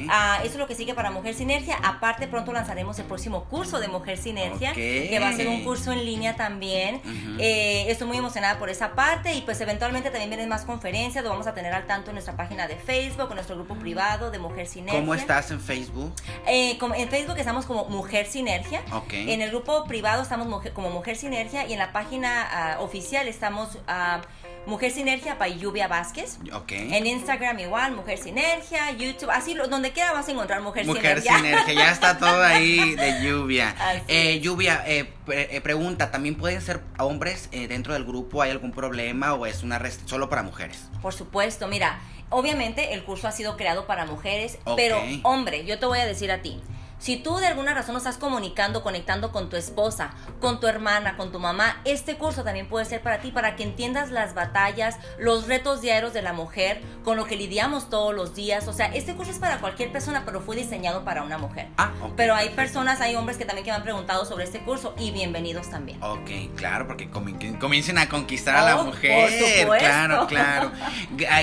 Ah, 0.08 0.38
eso 0.42 0.52
es 0.52 0.58
lo 0.58 0.66
que 0.66 0.74
sigue 0.74 0.94
para 0.94 1.10
Mujer 1.10 1.34
Sinergia. 1.34 1.76
Aparte, 1.82 2.26
pronto 2.26 2.52
lanzaremos 2.52 2.98
el 2.98 3.06
próximo 3.06 3.44
curso 3.44 3.80
de 3.80 3.88
Mujer 3.88 4.18
Sinergia, 4.18 4.72
que 4.72 5.18
va 5.20 5.28
a 5.28 5.32
ser 5.32 5.48
un 5.48 5.64
curso 5.64 5.92
en 5.92 6.04
línea 6.04 6.36
también. 6.36 7.00
Eh, 7.38 7.86
estoy 7.88 8.06
muy 8.06 8.16
emocionada 8.16 8.58
por 8.58 8.70
esa 8.70 8.94
parte 8.94 9.34
y 9.34 9.42
pues 9.42 9.60
eventualmente 9.60 10.10
también 10.10 10.25
vienen 10.28 10.48
más 10.48 10.64
conferencias, 10.64 11.22
lo 11.24 11.30
vamos 11.30 11.46
a 11.46 11.54
tener 11.54 11.72
al 11.72 11.86
tanto 11.86 12.10
en 12.10 12.14
nuestra 12.14 12.36
página 12.36 12.66
de 12.66 12.76
Facebook, 12.76 13.28
en 13.30 13.36
nuestro 13.36 13.56
grupo 13.56 13.74
privado 13.76 14.30
de 14.30 14.38
Mujer 14.38 14.66
Sinergia. 14.66 15.00
¿Cómo 15.00 15.14
estás 15.14 15.50
en 15.50 15.60
Facebook? 15.60 16.12
Eh, 16.46 16.78
en 16.80 17.08
Facebook 17.08 17.38
estamos 17.38 17.66
como 17.66 17.86
Mujer 17.86 18.26
Sinergia. 18.26 18.82
Okay. 18.92 19.32
En 19.32 19.42
el 19.42 19.50
grupo 19.50 19.84
privado 19.86 20.22
estamos 20.22 20.46
como 20.72 20.90
Mujer 20.90 21.16
Sinergia 21.16 21.66
y 21.66 21.72
en 21.72 21.78
la 21.78 21.92
página 21.92 22.46
ah, 22.50 22.80
oficial 22.80 23.28
estamos 23.28 23.76
uh, 23.76 24.20
Mujer 24.66 24.90
Sinergia 24.90 25.36
by 25.36 25.58
Lluvia 25.58 25.86
Vázquez. 25.86 26.38
Okay. 26.52 26.92
En 26.92 27.06
Instagram 27.06 27.58
igual, 27.60 27.94
Mujer 27.94 28.18
Sinergia, 28.18 28.90
YouTube, 28.92 29.30
así 29.30 29.54
donde 29.54 29.92
quiera 29.92 30.12
vas 30.12 30.28
a 30.28 30.32
encontrar 30.32 30.60
Mujer, 30.60 30.86
Mujer 30.86 31.22
Sinergia. 31.22 31.72
ya 31.72 31.90
está 31.92 32.18
todo 32.18 32.42
ahí 32.42 32.94
de 32.94 33.22
Lluvia. 33.22 33.74
Eh, 34.08 34.40
lluvia, 34.40 34.82
eh, 34.86 35.12
eh, 35.28 35.60
pregunta, 35.60 36.10
¿también 36.10 36.36
pueden 36.36 36.60
ser 36.60 36.80
hombres 36.98 37.48
dentro 37.50 37.92
del 37.92 38.04
grupo? 38.04 38.42
¿Hay 38.42 38.50
algún 38.50 38.72
problema 38.72 39.34
o 39.34 39.46
es 39.46 39.62
una 39.62 39.80
solo 40.04 40.28
para 40.28 40.42
mujeres? 40.42 40.88
Por 41.02 41.12
supuesto, 41.12 41.66
mira, 41.66 42.00
obviamente 42.30 42.94
el 42.94 43.04
curso 43.04 43.26
ha 43.26 43.32
sido 43.32 43.56
creado 43.56 43.86
para 43.86 44.06
mujeres, 44.06 44.58
pero 44.76 45.00
hombre, 45.22 45.64
yo 45.64 45.78
te 45.78 45.86
voy 45.86 45.98
a 45.98 46.06
decir 46.06 46.30
a 46.30 46.42
ti, 46.42 46.60
si 46.98 47.16
tú 47.16 47.36
de 47.36 47.46
alguna 47.46 47.74
razón 47.74 47.92
no 47.92 47.98
estás 47.98 48.16
comunicando, 48.16 48.82
conectando 48.82 49.32
con 49.32 49.48
tu 49.48 49.56
esposa, 49.56 50.10
con 50.40 50.60
tu 50.60 50.66
hermana, 50.66 51.16
con 51.16 51.30
tu 51.30 51.38
mamá, 51.38 51.80
este 51.84 52.16
curso 52.16 52.42
también 52.42 52.68
puede 52.68 52.84
ser 52.84 53.02
para 53.02 53.20
ti, 53.20 53.30
para 53.30 53.56
que 53.56 53.62
entiendas 53.62 54.10
las 54.10 54.34
batallas, 54.34 54.96
los 55.18 55.46
retos 55.46 55.80
diarios 55.80 56.12
de 56.12 56.22
la 56.22 56.32
mujer, 56.32 56.82
con 57.04 57.16
lo 57.16 57.26
que 57.26 57.36
lidiamos 57.36 57.90
todos 57.90 58.14
los 58.14 58.34
días. 58.34 58.66
O 58.68 58.72
sea, 58.72 58.86
este 58.86 59.14
curso 59.14 59.30
es 59.30 59.38
para 59.38 59.58
cualquier 59.58 59.92
persona, 59.92 60.22
pero 60.24 60.40
fue 60.40 60.56
diseñado 60.56 61.04
para 61.04 61.22
una 61.22 61.38
mujer. 61.38 61.68
Ah, 61.76 61.92
Pero 62.16 62.34
hay 62.34 62.50
personas, 62.50 63.00
hay 63.00 63.14
hombres 63.14 63.36
que 63.36 63.44
también 63.44 63.64
que 63.64 63.70
me 63.70 63.76
han 63.76 63.82
preguntado 63.82 64.24
sobre 64.24 64.44
este 64.44 64.60
curso 64.60 64.94
y 64.98 65.10
bienvenidos 65.10 65.70
también. 65.70 66.02
Ok, 66.02 66.30
claro, 66.56 66.86
porque 66.86 67.08
comiencen 67.10 67.98
a 67.98 68.08
conquistar 68.08 68.56
a 68.56 68.62
la 68.62 68.80
oh, 68.80 68.84
mujer. 68.84 69.66
Por 69.66 69.78
claro, 69.78 70.26
claro. 70.28 70.72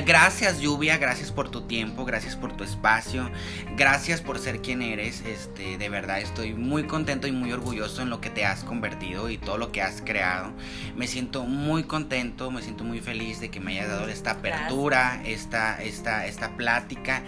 Gracias, 0.06 0.60
Lluvia, 0.60 0.98
gracias 0.98 1.32
por 1.32 1.50
tu 1.50 1.62
tiempo, 1.62 2.06
gracias 2.06 2.36
por 2.36 2.56
tu 2.56 2.64
espacio, 2.64 3.30
gracias 3.76 4.22
por 4.22 4.40
ser 4.40 4.62
quien 4.62 4.82
eres. 4.82 5.22
Este, 5.44 5.78
de 5.78 5.90
verdad 5.90 6.22
estoy 6.22 6.54
muy 6.54 6.84
contento 6.84 7.28
y 7.28 7.34
muy 7.34 7.52
orgulloso 7.52 8.02
en 8.02 8.10
lo 8.10 8.22
que 8.22 8.30
te 8.30 8.46
has 8.46 8.64
convertido 8.64 9.30
y 9.30 9.38
todo 9.38 9.58
lo 9.58 9.74
que 9.74 9.82
has 9.82 10.02
creado. 10.02 10.54
Me 10.96 11.06
siento 11.06 11.44
muy 11.44 11.84
contento, 11.84 12.50
me 12.50 12.62
siento 12.62 12.86
muy 12.86 13.02
feliz 13.02 13.42
de 13.42 13.52
que 13.52 13.60
me 13.60 13.74
hayas 13.74 13.90
dado 13.90 14.08
esta 14.08 14.32
apertura, 14.32 15.22
esta, 15.26 15.84
esta, 15.84 16.26
esta 16.28 16.56
plática. 16.56 17.24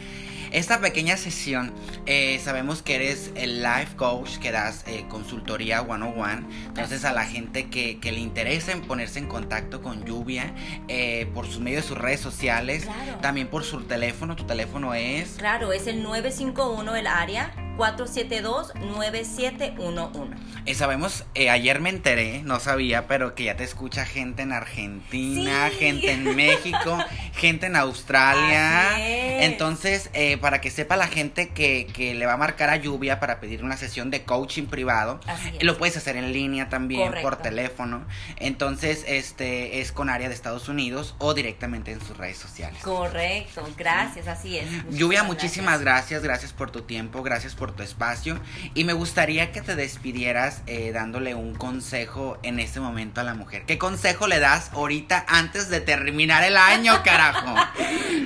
Esta 0.52 0.80
pequeña 0.80 1.18
sesión, 1.18 1.74
eh, 2.06 2.40
sabemos 2.42 2.82
que 2.82 2.96
eres 2.96 3.32
el 3.36 3.62
life 3.62 3.98
coach, 3.98 4.38
que 4.38 4.54
das 4.54 4.86
eh, 4.88 5.06
consultoría 5.10 5.82
one 5.82 6.06
on 6.06 6.18
one. 6.18 6.46
Entonces, 6.68 7.04
a 7.04 7.12
la 7.12 7.26
gente 7.26 7.70
que, 7.70 8.00
le 8.02 8.20
interesa 8.20 8.72
en 8.72 8.82
ponerse 8.82 9.20
en 9.20 9.28
contacto 9.28 9.82
con 9.82 10.06
Lluvia 10.06 10.54
eh, 10.88 11.28
por 11.34 11.48
sus 11.48 11.60
medios 11.60 11.84
de 11.84 11.90
sus 11.90 11.98
redes 11.98 12.22
sociales, 12.22 12.88
también 13.22 13.48
por 13.50 13.66
su 13.66 13.82
teléfono. 13.82 14.38
Tu 14.38 14.46
teléfono 14.46 14.94
es. 14.94 15.32
Claro, 15.32 15.74
es 15.74 15.88
el 15.88 16.02
951 16.02 16.96
el 16.96 17.08
área 17.08 17.65
472-9711. 17.78 20.36
Eh, 20.66 20.74
sabemos, 20.74 21.26
eh, 21.36 21.52
ayer 21.52 21.80
me 21.80 21.90
enteré, 21.90 22.42
no 22.44 22.60
sabía, 22.60 23.08
pero 23.08 23.36
que 23.36 23.44
ya 23.44 23.56
te 23.56 23.64
escucha 23.64 24.04
gente 24.06 24.42
en 24.42 24.52
Argentina, 24.52 25.70
gente 25.70 26.12
en 26.12 26.36
México, 26.36 26.98
gente 27.36 27.68
en 27.68 27.76
Australia. 27.76 29.44
Entonces, 29.44 30.10
eh, 30.14 30.38
para 30.38 30.62
que 30.62 30.72
sepa 30.72 30.98
la 30.98 31.08
gente 31.08 31.50
que, 31.50 31.86
le 32.16 32.26
va 32.26 32.34
a 32.34 32.38
marcar 32.38 32.70
a 32.70 32.78
Lluvia 32.78 33.20
para 33.20 33.40
pedir 33.40 33.64
una 33.64 33.78
sesión 33.78 34.10
de 34.10 34.24
coaching 34.24 34.66
privado, 34.66 35.20
lo 35.62 35.78
puedes 35.78 35.98
hacer 35.98 36.18
en 36.18 36.34
línea 36.34 36.70
también, 36.70 37.14
por 37.22 37.36
teléfono. 37.36 38.08
Entonces, 38.38 39.04
este 39.08 39.82
es 39.82 39.92
con 39.92 40.10
área 40.10 40.30
de 40.30 40.34
Estados 40.34 40.70
Unidos 40.70 41.16
o 41.20 41.34
directamente 41.34 41.92
en 41.92 42.02
sus 42.02 42.18
redes 42.18 42.38
sociales. 42.38 42.82
Correcto, 42.82 43.68
gracias, 43.78 44.28
así 44.28 44.58
es. 44.58 44.68
Lluvia, 44.90 45.24
muchísimas 45.24 45.82
gracias, 45.82 46.24
gracias 46.24 46.54
por 46.54 46.72
tu 46.72 46.82
tiempo, 46.82 47.22
gracias 47.22 47.54
por 47.54 47.65
tu 47.72 47.84
espacio 47.84 48.40
y 48.74 48.84
me 48.84 48.94
gustaría 48.94 49.52
que 49.52 49.62
te 49.62 49.76
despidieras 49.76 50.62
eh, 50.68 50.92
dándole 50.92 51.36
un 51.36 51.56
consejo 51.56 52.38
en 52.44 52.60
este 52.60 52.80
momento 52.80 53.22
a 53.22 53.24
la 53.24 53.34
mujer. 53.34 53.64
¿Qué 53.66 53.78
consejo 53.78 54.28
le 54.28 54.40
das 54.40 54.72
ahorita 54.74 55.26
antes 55.28 55.70
de 55.70 55.82
terminar 55.82 56.44
el 56.44 56.58
año, 56.58 57.02
carajo? 57.04 57.56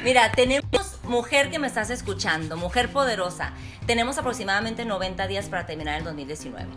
Mira, 0.04 0.32
tenemos 0.32 1.00
mujer 1.04 1.50
que 1.50 1.60
me 1.60 1.68
estás 1.68 1.90
escuchando, 1.90 2.56
mujer 2.58 2.90
poderosa, 2.90 3.54
tenemos 3.86 4.18
aproximadamente 4.18 4.86
90 4.86 5.28
días 5.28 5.50
para 5.50 5.66
terminar 5.66 5.98
el 5.98 6.04
2019. 6.04 6.68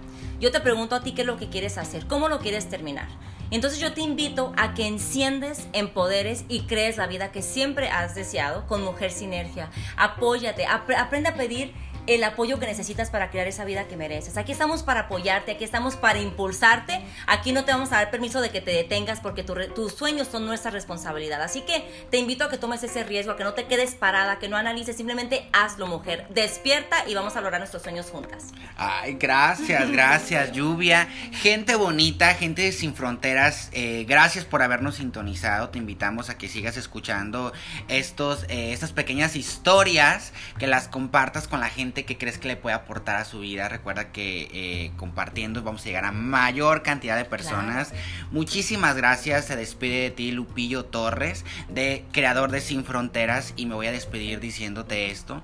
Yo 0.41 0.51
te 0.51 0.61
pregunto 0.61 0.97
a 0.97 1.03
ti 1.03 1.13
qué 1.13 1.21
es 1.21 1.27
lo 1.27 1.37
que 1.37 1.51
quieres 1.51 1.79
hacer, 1.79 2.07
cómo 2.07 2.29
lo 2.29 2.41
quieres 2.41 2.69
terminar. 2.69 3.09
Entonces 3.53 3.81
yo 3.81 3.93
te 3.93 4.01
invito 4.01 4.55
a 4.57 4.73
que 4.73 4.87
enciendes, 4.87 5.69
empoderes 5.75 6.47
y 6.49 6.63
crees 6.63 6.97
la 6.97 7.07
vida 7.07 7.33
que 7.33 7.43
siempre 7.43 7.91
has 7.91 8.15
deseado 8.15 8.67
con 8.67 8.83
Mujer 8.83 9.11
Sinergia. 9.11 9.71
Apóyate, 9.99 10.65
aprende 10.65 11.29
a 11.29 11.35
pedir 11.35 11.75
el 12.07 12.25
apoyo 12.25 12.59
que 12.59 12.67
necesitas 12.67 13.11
para 13.11 13.31
crear 13.31 13.47
esa 13.47 13.65
vida 13.65 13.85
que 13.85 13.97
mereces. 13.97 14.37
Aquí 14.37 14.53
estamos 14.53 14.83
para 14.83 15.01
apoyarte, 15.01 15.53
aquí 15.53 15.65
estamos 15.65 15.97
para 15.97 16.19
impulsarte. 16.19 17.01
Aquí 17.27 17.53
no 17.53 17.65
te 17.65 17.73
vamos 17.73 17.93
a 17.93 17.97
dar 17.97 18.11
permiso 18.11 18.41
de 18.41 18.51
que 18.51 18.61
te 18.61 18.73
detengas 18.73 19.21
porque 19.21 19.43
tus 19.43 19.93
sueños 19.93 20.29
son 20.29 20.47
nuestra 20.47 20.71
responsabilidad. 20.71 21.43
Así 21.43 21.63
que 21.63 22.07
te 22.11 22.19
invito 22.19 22.45
a 22.45 22.51
que 22.51 22.59
tomes 22.59 22.83
ese 22.83 23.05
riesgo, 23.05 23.33
a 23.33 23.37
que 23.37 23.45
no 23.45 23.55
te 23.55 23.67
quedes 23.67 23.95
parada, 23.95 24.39
que 24.39 24.49
no 24.49 24.57
analices, 24.57 24.97
simplemente 24.97 25.49
hazlo, 25.53 25.87
mujer. 25.87 26.27
Despierta 26.31 27.09
y 27.09 27.15
vamos 27.15 27.37
a 27.37 27.41
lograr 27.41 27.61
nuestros 27.61 27.83
sueños 27.83 28.11
juntas. 28.11 28.49
Ay, 28.77 29.15
gracias, 29.15 29.91
gracias, 29.91 30.53
Lluvia. 30.53 31.09
Gente 31.33 31.77
bonita, 31.77 32.35
gente 32.35 32.73
sin 32.73 32.95
fronteras, 32.95 33.69
eh, 33.73 34.05
gracias 34.09 34.45
por 34.45 34.63
habernos 34.63 34.97
sintonizado. 34.97 35.69
Te 35.69 35.79
invitamos 35.79 36.31
a 36.31 36.39
que 36.39 36.49
sigas 36.49 36.77
escuchando 36.77 37.53
estos, 37.89 38.45
eh, 38.49 38.73
estas 38.73 38.93
pequeñas 38.93 39.37
historias, 39.37 40.33
que 40.59 40.67
las 40.67 40.89
compartas 40.89 41.47
con 41.49 41.61
la 41.61 41.69
gente 41.69 41.92
que 41.93 42.19
crees 42.19 42.39
que 42.39 42.49
le 42.49 42.57
puede 42.57 42.75
aportar 42.75 43.17
a 43.17 43.25
su 43.25 43.41
vida. 43.41 43.69
Recuerda 43.69 44.13
que 44.13 44.49
eh, 44.53 44.93
compartiendo 44.97 45.63
vamos 45.63 45.83
a 45.83 45.85
llegar 45.85 46.05
a 46.05 46.13
mayor 46.13 46.83
cantidad 46.83 47.17
de 47.17 47.25
personas. 47.25 47.93
Muchísimas 48.31 48.97
gracias. 48.97 49.47
Se 49.47 49.57
despide 49.57 50.03
de 50.03 50.11
ti 50.11 50.33
Lupillo 50.33 50.85
Torres, 50.85 51.45
de 51.69 52.05
creador 52.13 52.51
de 52.51 52.61
Sin 52.61 52.85
Fronteras. 52.85 53.53
Y 53.57 53.67
me 53.67 53.75
voy 53.75 53.87
a 53.87 53.93
despedir 53.93 54.41
diciéndote 54.41 55.11
esto. 55.11 55.43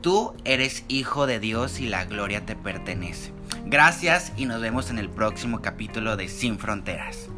Tú 0.00 0.34
eres 0.44 0.84
hijo 0.88 1.26
de 1.26 1.40
Dios 1.40 1.80
y 1.80 1.86
la 1.86 2.04
gloria 2.04 2.44
te 2.46 2.56
pertenece. 2.56 3.32
Gracias 3.66 4.32
y 4.36 4.46
nos 4.46 4.60
vemos 4.60 4.90
en 4.90 4.98
el 4.98 5.10
próximo 5.10 5.60
capítulo 5.60 6.16
de 6.16 6.28
Sin 6.28 6.58
Fronteras. 6.58 7.28